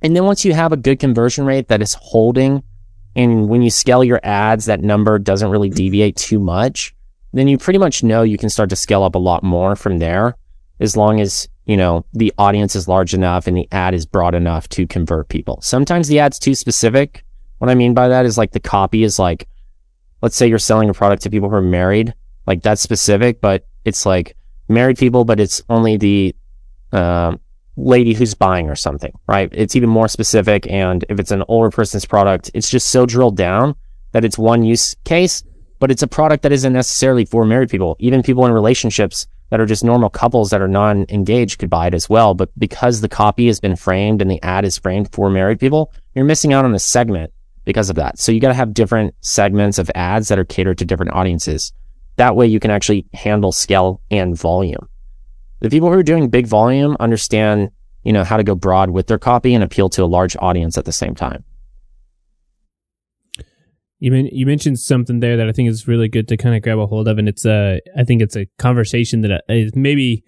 And 0.02 0.14
then 0.14 0.24
once 0.24 0.44
you 0.44 0.52
have 0.52 0.72
a 0.72 0.76
good 0.76 1.00
conversion 1.00 1.44
rate 1.44 1.68
that 1.68 1.82
is 1.82 1.94
holding 1.94 2.62
and 3.16 3.48
when 3.48 3.62
you 3.62 3.70
scale 3.70 4.04
your 4.04 4.20
ads, 4.22 4.66
that 4.66 4.82
number 4.82 5.18
doesn't 5.18 5.50
really 5.50 5.70
deviate 5.70 6.16
too 6.16 6.38
much, 6.38 6.94
then 7.32 7.48
you 7.48 7.56
pretty 7.56 7.78
much 7.78 8.02
know 8.02 8.22
you 8.22 8.36
can 8.36 8.50
start 8.50 8.68
to 8.70 8.76
scale 8.76 9.02
up 9.02 9.14
a 9.14 9.18
lot 9.18 9.42
more 9.42 9.74
from 9.74 9.98
there 9.98 10.36
as 10.80 10.96
long 10.96 11.20
as 11.20 11.48
you 11.66 11.76
know, 11.76 12.06
the 12.12 12.32
audience 12.38 12.76
is 12.76 12.86
large 12.86 13.12
enough 13.12 13.46
and 13.46 13.56
the 13.56 13.68
ad 13.72 13.92
is 13.92 14.06
broad 14.06 14.34
enough 14.34 14.68
to 14.70 14.86
convert 14.86 15.28
people. 15.28 15.60
Sometimes 15.62 16.06
the 16.08 16.20
ad's 16.20 16.38
too 16.38 16.54
specific. 16.54 17.24
What 17.58 17.70
I 17.70 17.74
mean 17.74 17.94
by 17.94 18.08
that 18.08 18.26
is 18.26 18.36
like 18.36 18.52
the 18.52 18.60
copy 18.60 19.02
is 19.02 19.18
like, 19.18 19.48
let's 20.22 20.36
say 20.36 20.46
you're 20.46 20.58
selling 20.58 20.90
a 20.90 20.94
product 20.94 21.22
to 21.22 21.30
people 21.30 21.48
who 21.48 21.56
are 21.56 21.62
married, 21.62 22.14
like 22.46 22.62
that's 22.62 22.82
specific, 22.82 23.40
but 23.40 23.66
it's 23.84 24.04
like 24.06 24.36
married 24.68 24.98
people, 24.98 25.24
but 25.24 25.40
it's 25.40 25.62
only 25.68 25.96
the, 25.96 26.36
uh, 26.92 27.36
lady 27.76 28.14
who's 28.14 28.34
buying 28.34 28.70
or 28.70 28.76
something, 28.76 29.12
right? 29.26 29.50
It's 29.52 29.76
even 29.76 29.90
more 29.90 30.08
specific. 30.08 30.66
And 30.66 31.04
if 31.08 31.20
it's 31.20 31.30
an 31.30 31.44
older 31.48 31.70
person's 31.70 32.06
product, 32.06 32.50
it's 32.54 32.70
just 32.70 32.88
so 32.88 33.06
drilled 33.06 33.36
down 33.36 33.76
that 34.12 34.24
it's 34.24 34.38
one 34.38 34.62
use 34.62 34.96
case, 35.04 35.44
but 35.78 35.90
it's 35.90 36.02
a 36.02 36.06
product 36.08 36.42
that 36.42 36.52
isn't 36.52 36.72
necessarily 36.72 37.24
for 37.24 37.44
married 37.44 37.68
people. 37.68 37.96
Even 37.98 38.22
people 38.22 38.46
in 38.46 38.52
relationships 38.52 39.26
that 39.50 39.60
are 39.60 39.66
just 39.66 39.84
normal 39.84 40.08
couples 40.08 40.50
that 40.50 40.62
are 40.62 40.68
non-engaged 40.68 41.58
could 41.58 41.70
buy 41.70 41.86
it 41.86 41.94
as 41.94 42.08
well. 42.08 42.34
But 42.34 42.50
because 42.58 43.00
the 43.00 43.08
copy 43.08 43.46
has 43.46 43.60
been 43.60 43.76
framed 43.76 44.22
and 44.22 44.30
the 44.30 44.42
ad 44.42 44.64
is 44.64 44.78
framed 44.78 45.12
for 45.12 45.30
married 45.30 45.60
people, 45.60 45.92
you're 46.14 46.24
missing 46.24 46.52
out 46.52 46.64
on 46.64 46.74
a 46.74 46.78
segment 46.78 47.32
because 47.66 47.90
of 47.90 47.96
that. 47.96 48.18
So 48.18 48.32
you 48.32 48.40
got 48.40 48.48
to 48.48 48.54
have 48.54 48.72
different 48.72 49.14
segments 49.20 49.78
of 49.78 49.90
ads 49.94 50.28
that 50.28 50.38
are 50.38 50.44
catered 50.44 50.78
to 50.78 50.86
different 50.86 51.12
audiences. 51.12 51.72
That 52.14 52.34
way 52.34 52.46
you 52.46 52.60
can 52.60 52.70
actually 52.70 53.06
handle 53.12 53.52
scale 53.52 54.00
and 54.10 54.38
volume. 54.38 54.88
The 55.60 55.68
people 55.68 55.90
who 55.90 55.98
are 55.98 56.02
doing 56.02 56.30
big 56.30 56.46
volume 56.46 56.96
understand, 57.00 57.70
you 58.04 58.12
know, 58.12 58.24
how 58.24 58.38
to 58.38 58.44
go 58.44 58.54
broad 58.54 58.90
with 58.90 59.08
their 59.08 59.18
copy 59.18 59.52
and 59.52 59.62
appeal 59.62 59.90
to 59.90 60.04
a 60.04 60.06
large 60.06 60.36
audience 60.38 60.78
at 60.78 60.86
the 60.86 60.92
same 60.92 61.14
time. 61.14 61.44
You 63.98 64.10
mean, 64.10 64.28
you 64.30 64.46
mentioned 64.46 64.78
something 64.78 65.20
there 65.20 65.36
that 65.36 65.48
I 65.48 65.52
think 65.52 65.68
is 65.68 65.88
really 65.88 66.08
good 66.08 66.28
to 66.28 66.36
kind 66.36 66.54
of 66.54 66.62
grab 66.62 66.78
a 66.78 66.86
hold 66.86 67.08
of, 67.08 67.18
and 67.18 67.28
it's 67.28 67.46
a 67.46 67.80
I 67.98 68.04
think 68.04 68.20
it's 68.22 68.36
a 68.36 68.46
conversation 68.58 69.22
that 69.22 69.32
uh, 69.32 69.40
is 69.48 69.74
maybe 69.74 70.22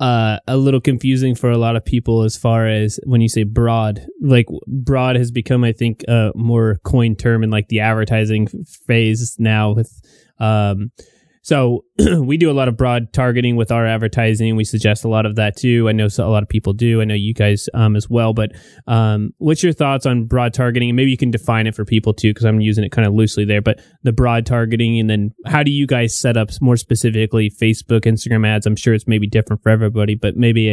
uh, 0.00 0.38
a 0.48 0.56
little 0.56 0.80
confusing 0.80 1.34
for 1.34 1.50
a 1.50 1.58
lot 1.58 1.76
of 1.76 1.84
people 1.84 2.22
as 2.22 2.36
far 2.36 2.66
as 2.66 2.98
when 3.04 3.20
you 3.20 3.28
say 3.28 3.44
broad. 3.44 4.06
Like 4.20 4.46
broad 4.66 5.16
has 5.16 5.30
become, 5.30 5.64
I 5.64 5.72
think, 5.72 6.04
a 6.08 6.32
more 6.34 6.80
coined 6.84 7.18
term 7.18 7.42
in 7.44 7.50
like 7.50 7.68
the 7.68 7.80
advertising 7.80 8.48
phase 8.86 9.36
now 9.38 9.72
with 9.72 9.92
um, 10.38 10.90
so 11.44 11.84
we 12.22 12.38
do 12.38 12.50
a 12.50 12.56
lot 12.56 12.68
of 12.68 12.78
broad 12.78 13.12
targeting 13.12 13.54
with 13.54 13.70
our 13.70 13.86
advertising. 13.86 14.56
We 14.56 14.64
suggest 14.64 15.04
a 15.04 15.08
lot 15.08 15.26
of 15.26 15.36
that 15.36 15.58
too. 15.58 15.90
I 15.90 15.92
know 15.92 16.08
a 16.18 16.22
lot 16.22 16.42
of 16.42 16.48
people 16.48 16.72
do. 16.72 17.02
I 17.02 17.04
know 17.04 17.14
you 17.14 17.34
guys 17.34 17.68
um, 17.74 17.96
as 17.96 18.08
well. 18.08 18.32
But 18.32 18.52
um, 18.86 19.34
what's 19.36 19.62
your 19.62 19.74
thoughts 19.74 20.06
on 20.06 20.24
broad 20.24 20.54
targeting? 20.54 20.88
And 20.88 20.96
maybe 20.96 21.10
you 21.10 21.18
can 21.18 21.30
define 21.30 21.66
it 21.66 21.74
for 21.74 21.84
people 21.84 22.14
too, 22.14 22.30
because 22.30 22.46
I'm 22.46 22.62
using 22.62 22.82
it 22.82 22.92
kind 22.92 23.06
of 23.06 23.12
loosely 23.12 23.44
there. 23.44 23.60
But 23.60 23.80
the 24.04 24.12
broad 24.12 24.46
targeting, 24.46 24.98
and 24.98 25.10
then 25.10 25.32
how 25.44 25.62
do 25.62 25.70
you 25.70 25.86
guys 25.86 26.18
set 26.18 26.38
up 26.38 26.48
more 26.62 26.78
specifically 26.78 27.50
Facebook, 27.50 28.06
Instagram 28.06 28.46
ads? 28.48 28.64
I'm 28.64 28.74
sure 28.74 28.94
it's 28.94 29.06
maybe 29.06 29.26
different 29.26 29.62
for 29.62 29.68
everybody, 29.68 30.14
but 30.14 30.38
maybe 30.38 30.70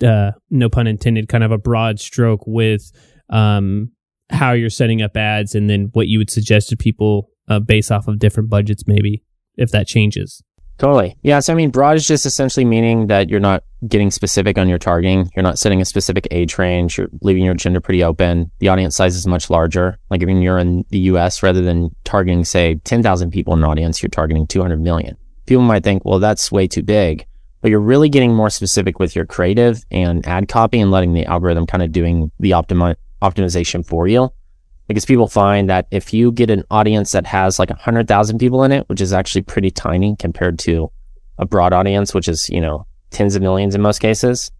a 0.00 0.06
uh, 0.06 0.30
no 0.48 0.68
pun 0.68 0.86
intended, 0.86 1.28
kind 1.28 1.42
of 1.42 1.50
a 1.50 1.58
broad 1.58 1.98
stroke 1.98 2.44
with 2.46 2.92
um, 3.30 3.90
how 4.30 4.52
you're 4.52 4.70
setting 4.70 5.02
up 5.02 5.16
ads, 5.16 5.56
and 5.56 5.68
then 5.68 5.90
what 5.92 6.06
you 6.06 6.18
would 6.18 6.30
suggest 6.30 6.68
to 6.68 6.76
people 6.76 7.30
uh, 7.48 7.58
based 7.58 7.90
off 7.90 8.06
of 8.06 8.20
different 8.20 8.48
budgets, 8.48 8.84
maybe 8.86 9.24
if 9.58 9.70
that 9.72 9.86
changes. 9.86 10.42
Totally. 10.78 11.16
Yeah. 11.22 11.40
So, 11.40 11.52
I 11.52 11.56
mean, 11.56 11.70
broad 11.70 11.96
is 11.96 12.06
just 12.06 12.24
essentially 12.24 12.64
meaning 12.64 13.08
that 13.08 13.28
you're 13.28 13.40
not 13.40 13.64
getting 13.88 14.12
specific 14.12 14.56
on 14.58 14.68
your 14.68 14.78
targeting. 14.78 15.28
You're 15.34 15.42
not 15.42 15.58
setting 15.58 15.80
a 15.80 15.84
specific 15.84 16.28
age 16.30 16.56
range. 16.56 16.96
You're 16.96 17.08
leaving 17.20 17.44
your 17.44 17.54
gender 17.54 17.80
pretty 17.80 18.04
open. 18.04 18.50
The 18.60 18.68
audience 18.68 18.94
size 18.94 19.16
is 19.16 19.26
much 19.26 19.50
larger. 19.50 19.98
Like, 20.08 20.22
I 20.22 20.26
mean, 20.26 20.40
you're 20.40 20.58
in 20.58 20.84
the 20.90 21.00
US 21.00 21.42
rather 21.42 21.62
than 21.62 21.90
targeting, 22.04 22.44
say, 22.44 22.76
10,000 22.84 23.32
people 23.32 23.54
in 23.54 23.58
an 23.58 23.64
audience, 23.64 24.00
you're 24.02 24.08
targeting 24.08 24.46
200 24.46 24.80
million. 24.80 25.16
People 25.46 25.64
might 25.64 25.82
think, 25.82 26.04
well, 26.04 26.20
that's 26.20 26.52
way 26.52 26.68
too 26.68 26.84
big, 26.84 27.26
but 27.60 27.72
you're 27.72 27.80
really 27.80 28.08
getting 28.08 28.32
more 28.32 28.50
specific 28.50 29.00
with 29.00 29.16
your 29.16 29.26
creative 29.26 29.82
and 29.90 30.24
ad 30.28 30.46
copy 30.46 30.78
and 30.78 30.92
letting 30.92 31.12
the 31.12 31.26
algorithm 31.26 31.66
kind 31.66 31.82
of 31.82 31.90
doing 31.90 32.30
the 32.38 32.50
optimi- 32.52 32.96
optimization 33.20 33.84
for 33.84 34.06
you 34.06 34.30
because 34.88 35.04
people 35.04 35.28
find 35.28 35.68
that 35.68 35.86
if 35.90 36.12
you 36.14 36.32
get 36.32 36.50
an 36.50 36.64
audience 36.70 37.12
that 37.12 37.26
has 37.26 37.58
like 37.58 37.68
100,000 37.68 38.38
people 38.38 38.64
in 38.64 38.72
it, 38.72 38.88
which 38.88 39.00
is 39.00 39.12
actually 39.12 39.42
pretty 39.42 39.70
tiny 39.70 40.16
compared 40.16 40.58
to 40.60 40.90
a 41.36 41.44
broad 41.44 41.72
audience, 41.74 42.14
which 42.14 42.26
is, 42.26 42.48
you 42.48 42.60
know, 42.60 42.86
tens 43.10 43.36
of 43.36 43.42
millions 43.42 43.74
in 43.74 43.82
most 43.82 44.00
cases, 44.00 44.50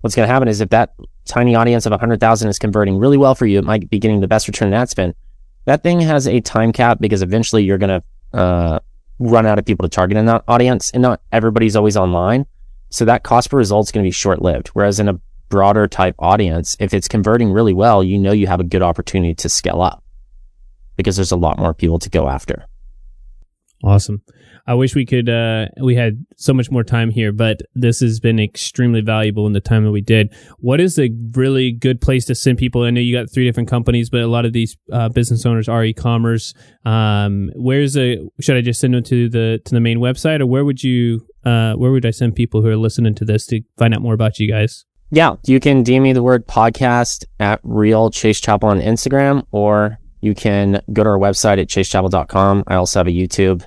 what's 0.00 0.16
going 0.16 0.26
to 0.26 0.32
happen 0.32 0.48
is 0.48 0.60
if 0.62 0.70
that 0.70 0.94
tiny 1.26 1.54
audience 1.54 1.84
of 1.84 1.90
100,000 1.90 2.48
is 2.48 2.58
converting 2.58 2.96
really 2.96 3.18
well 3.18 3.34
for 3.34 3.46
you, 3.46 3.58
it 3.58 3.64
might 3.64 3.88
be 3.90 3.98
getting 3.98 4.20
the 4.20 4.28
best 4.28 4.48
return 4.48 4.68
on 4.68 4.74
ad 4.74 4.88
spend. 4.88 5.14
That 5.66 5.82
thing 5.82 6.00
has 6.00 6.26
a 6.26 6.40
time 6.40 6.72
cap 6.72 6.98
because 6.98 7.22
eventually 7.22 7.64
you're 7.64 7.78
going 7.78 8.00
to 8.00 8.38
uh, 8.38 8.78
run 9.18 9.44
out 9.44 9.58
of 9.58 9.66
people 9.66 9.86
to 9.86 9.94
target 9.94 10.16
in 10.16 10.26
that 10.26 10.44
audience 10.48 10.90
and 10.92 11.02
not 11.02 11.20
everybody's 11.32 11.76
always 11.76 11.96
online. 11.96 12.46
So 12.88 13.04
that 13.04 13.24
cost 13.24 13.50
per 13.50 13.58
result 13.58 13.88
is 13.88 13.92
going 13.92 14.04
to 14.04 14.06
be 14.06 14.12
short 14.12 14.40
lived. 14.40 14.68
Whereas 14.68 15.00
in 15.00 15.08
a 15.08 15.20
broader 15.48 15.86
type 15.86 16.14
audience, 16.18 16.76
if 16.80 16.92
it's 16.94 17.08
converting 17.08 17.52
really 17.52 17.72
well, 17.72 18.02
you 18.02 18.18
know 18.18 18.32
you 18.32 18.46
have 18.46 18.60
a 18.60 18.64
good 18.64 18.82
opportunity 18.82 19.34
to 19.34 19.48
scale 19.48 19.82
up 19.82 20.02
because 20.96 21.16
there's 21.16 21.32
a 21.32 21.36
lot 21.36 21.58
more 21.58 21.74
people 21.74 21.98
to 21.98 22.10
go 22.10 22.28
after. 22.28 22.66
Awesome. 23.84 24.22
I 24.68 24.74
wish 24.74 24.96
we 24.96 25.06
could, 25.06 25.28
uh, 25.28 25.66
we 25.80 25.94
had 25.94 26.24
so 26.36 26.52
much 26.52 26.72
more 26.72 26.82
time 26.82 27.10
here, 27.10 27.30
but 27.30 27.60
this 27.76 28.00
has 28.00 28.18
been 28.18 28.40
extremely 28.40 29.00
valuable 29.00 29.46
in 29.46 29.52
the 29.52 29.60
time 29.60 29.84
that 29.84 29.92
we 29.92 30.00
did. 30.00 30.34
What 30.58 30.80
is 30.80 30.98
a 30.98 31.10
really 31.34 31.70
good 31.70 32.00
place 32.00 32.24
to 32.24 32.34
send 32.34 32.58
people? 32.58 32.82
I 32.82 32.90
know 32.90 33.00
you 33.00 33.14
got 33.14 33.30
three 33.32 33.44
different 33.44 33.68
companies, 33.68 34.10
but 34.10 34.22
a 34.22 34.26
lot 34.26 34.44
of 34.44 34.52
these 34.52 34.76
uh, 34.92 35.08
business 35.10 35.46
owners 35.46 35.68
are 35.68 35.84
e-commerce. 35.84 36.52
Um, 36.84 37.50
where's 37.54 37.96
a, 37.96 38.18
should 38.40 38.56
I 38.56 38.60
just 38.60 38.80
send 38.80 38.94
them 38.94 39.04
to 39.04 39.28
the, 39.28 39.60
to 39.64 39.74
the 39.74 39.80
main 39.80 39.98
website 39.98 40.40
or 40.40 40.46
where 40.46 40.64
would 40.64 40.82
you, 40.82 41.24
uh, 41.44 41.74
where 41.74 41.92
would 41.92 42.06
I 42.06 42.10
send 42.10 42.34
people 42.34 42.62
who 42.62 42.68
are 42.68 42.76
listening 42.76 43.14
to 43.16 43.24
this 43.24 43.46
to 43.46 43.60
find 43.78 43.94
out 43.94 44.02
more 44.02 44.14
about 44.14 44.40
you 44.40 44.50
guys? 44.50 44.84
Yeah, 45.10 45.36
you 45.46 45.60
can 45.60 45.84
DM 45.84 46.02
me 46.02 46.12
the 46.12 46.22
word 46.22 46.46
podcast 46.46 47.24
at 47.38 47.60
real 47.62 48.10
Chase 48.10 48.40
Chappell 48.40 48.70
on 48.70 48.80
Instagram, 48.80 49.46
or 49.52 49.98
you 50.20 50.34
can 50.34 50.80
go 50.92 51.04
to 51.04 51.10
our 51.10 51.18
website 51.18 51.60
at 51.60 51.68
chasechappell.com. 51.68 52.64
I 52.66 52.74
also 52.74 52.98
have 52.98 53.06
a 53.06 53.12
YouTube. 53.12 53.64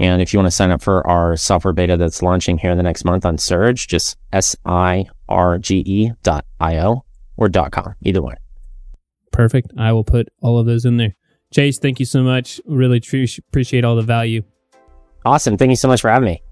And 0.00 0.20
if 0.20 0.32
you 0.32 0.40
want 0.40 0.48
to 0.48 0.50
sign 0.50 0.72
up 0.72 0.82
for 0.82 1.06
our 1.06 1.36
software 1.36 1.72
beta 1.72 1.96
that's 1.96 2.20
launching 2.20 2.58
here 2.58 2.72
in 2.72 2.76
the 2.76 2.82
next 2.82 3.04
month 3.04 3.24
on 3.24 3.38
Sirge, 3.38 3.86
just 3.86 4.16
S-I-R-G-E 4.32 6.12
dot 6.24 6.44
I-O 6.58 7.04
or 7.36 7.48
dot 7.48 7.70
com, 7.70 7.94
either 8.02 8.20
way. 8.20 8.34
Perfect. 9.30 9.72
I 9.78 9.92
will 9.92 10.04
put 10.04 10.28
all 10.42 10.58
of 10.58 10.66
those 10.66 10.84
in 10.84 10.96
there. 10.96 11.14
Chase, 11.52 11.78
thank 11.78 12.00
you 12.00 12.06
so 12.06 12.24
much. 12.24 12.60
Really 12.66 13.00
appreciate 13.48 13.84
all 13.84 13.94
the 13.94 14.02
value. 14.02 14.42
Awesome. 15.24 15.56
Thank 15.56 15.70
you 15.70 15.76
so 15.76 15.86
much 15.86 16.00
for 16.00 16.10
having 16.10 16.26
me. 16.26 16.42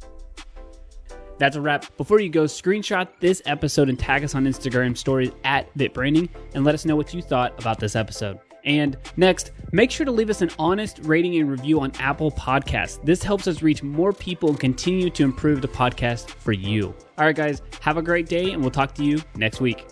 That's 1.42 1.56
a 1.56 1.60
wrap. 1.60 1.96
Before 1.96 2.20
you 2.20 2.28
go, 2.28 2.44
screenshot 2.44 3.08
this 3.18 3.42
episode 3.46 3.88
and 3.88 3.98
tag 3.98 4.22
us 4.22 4.36
on 4.36 4.44
Instagram 4.44 4.96
stories 4.96 5.32
at 5.42 5.76
BitBranding 5.76 6.28
and 6.54 6.64
let 6.64 6.72
us 6.72 6.84
know 6.84 6.94
what 6.94 7.12
you 7.12 7.20
thought 7.20 7.58
about 7.58 7.80
this 7.80 7.96
episode. 7.96 8.38
And 8.64 8.96
next, 9.16 9.50
make 9.72 9.90
sure 9.90 10.06
to 10.06 10.12
leave 10.12 10.30
us 10.30 10.40
an 10.40 10.52
honest 10.56 11.00
rating 11.02 11.34
and 11.40 11.50
review 11.50 11.80
on 11.80 11.90
Apple 11.98 12.30
Podcasts. 12.30 13.04
This 13.04 13.24
helps 13.24 13.48
us 13.48 13.60
reach 13.60 13.82
more 13.82 14.12
people 14.12 14.50
and 14.50 14.60
continue 14.60 15.10
to 15.10 15.24
improve 15.24 15.62
the 15.62 15.66
podcast 15.66 16.28
for 16.30 16.52
you. 16.52 16.94
All 17.18 17.24
right, 17.24 17.34
guys, 17.34 17.60
have 17.80 17.96
a 17.96 18.02
great 18.02 18.28
day, 18.28 18.52
and 18.52 18.62
we'll 18.62 18.70
talk 18.70 18.94
to 18.94 19.04
you 19.04 19.20
next 19.34 19.60
week. 19.60 19.84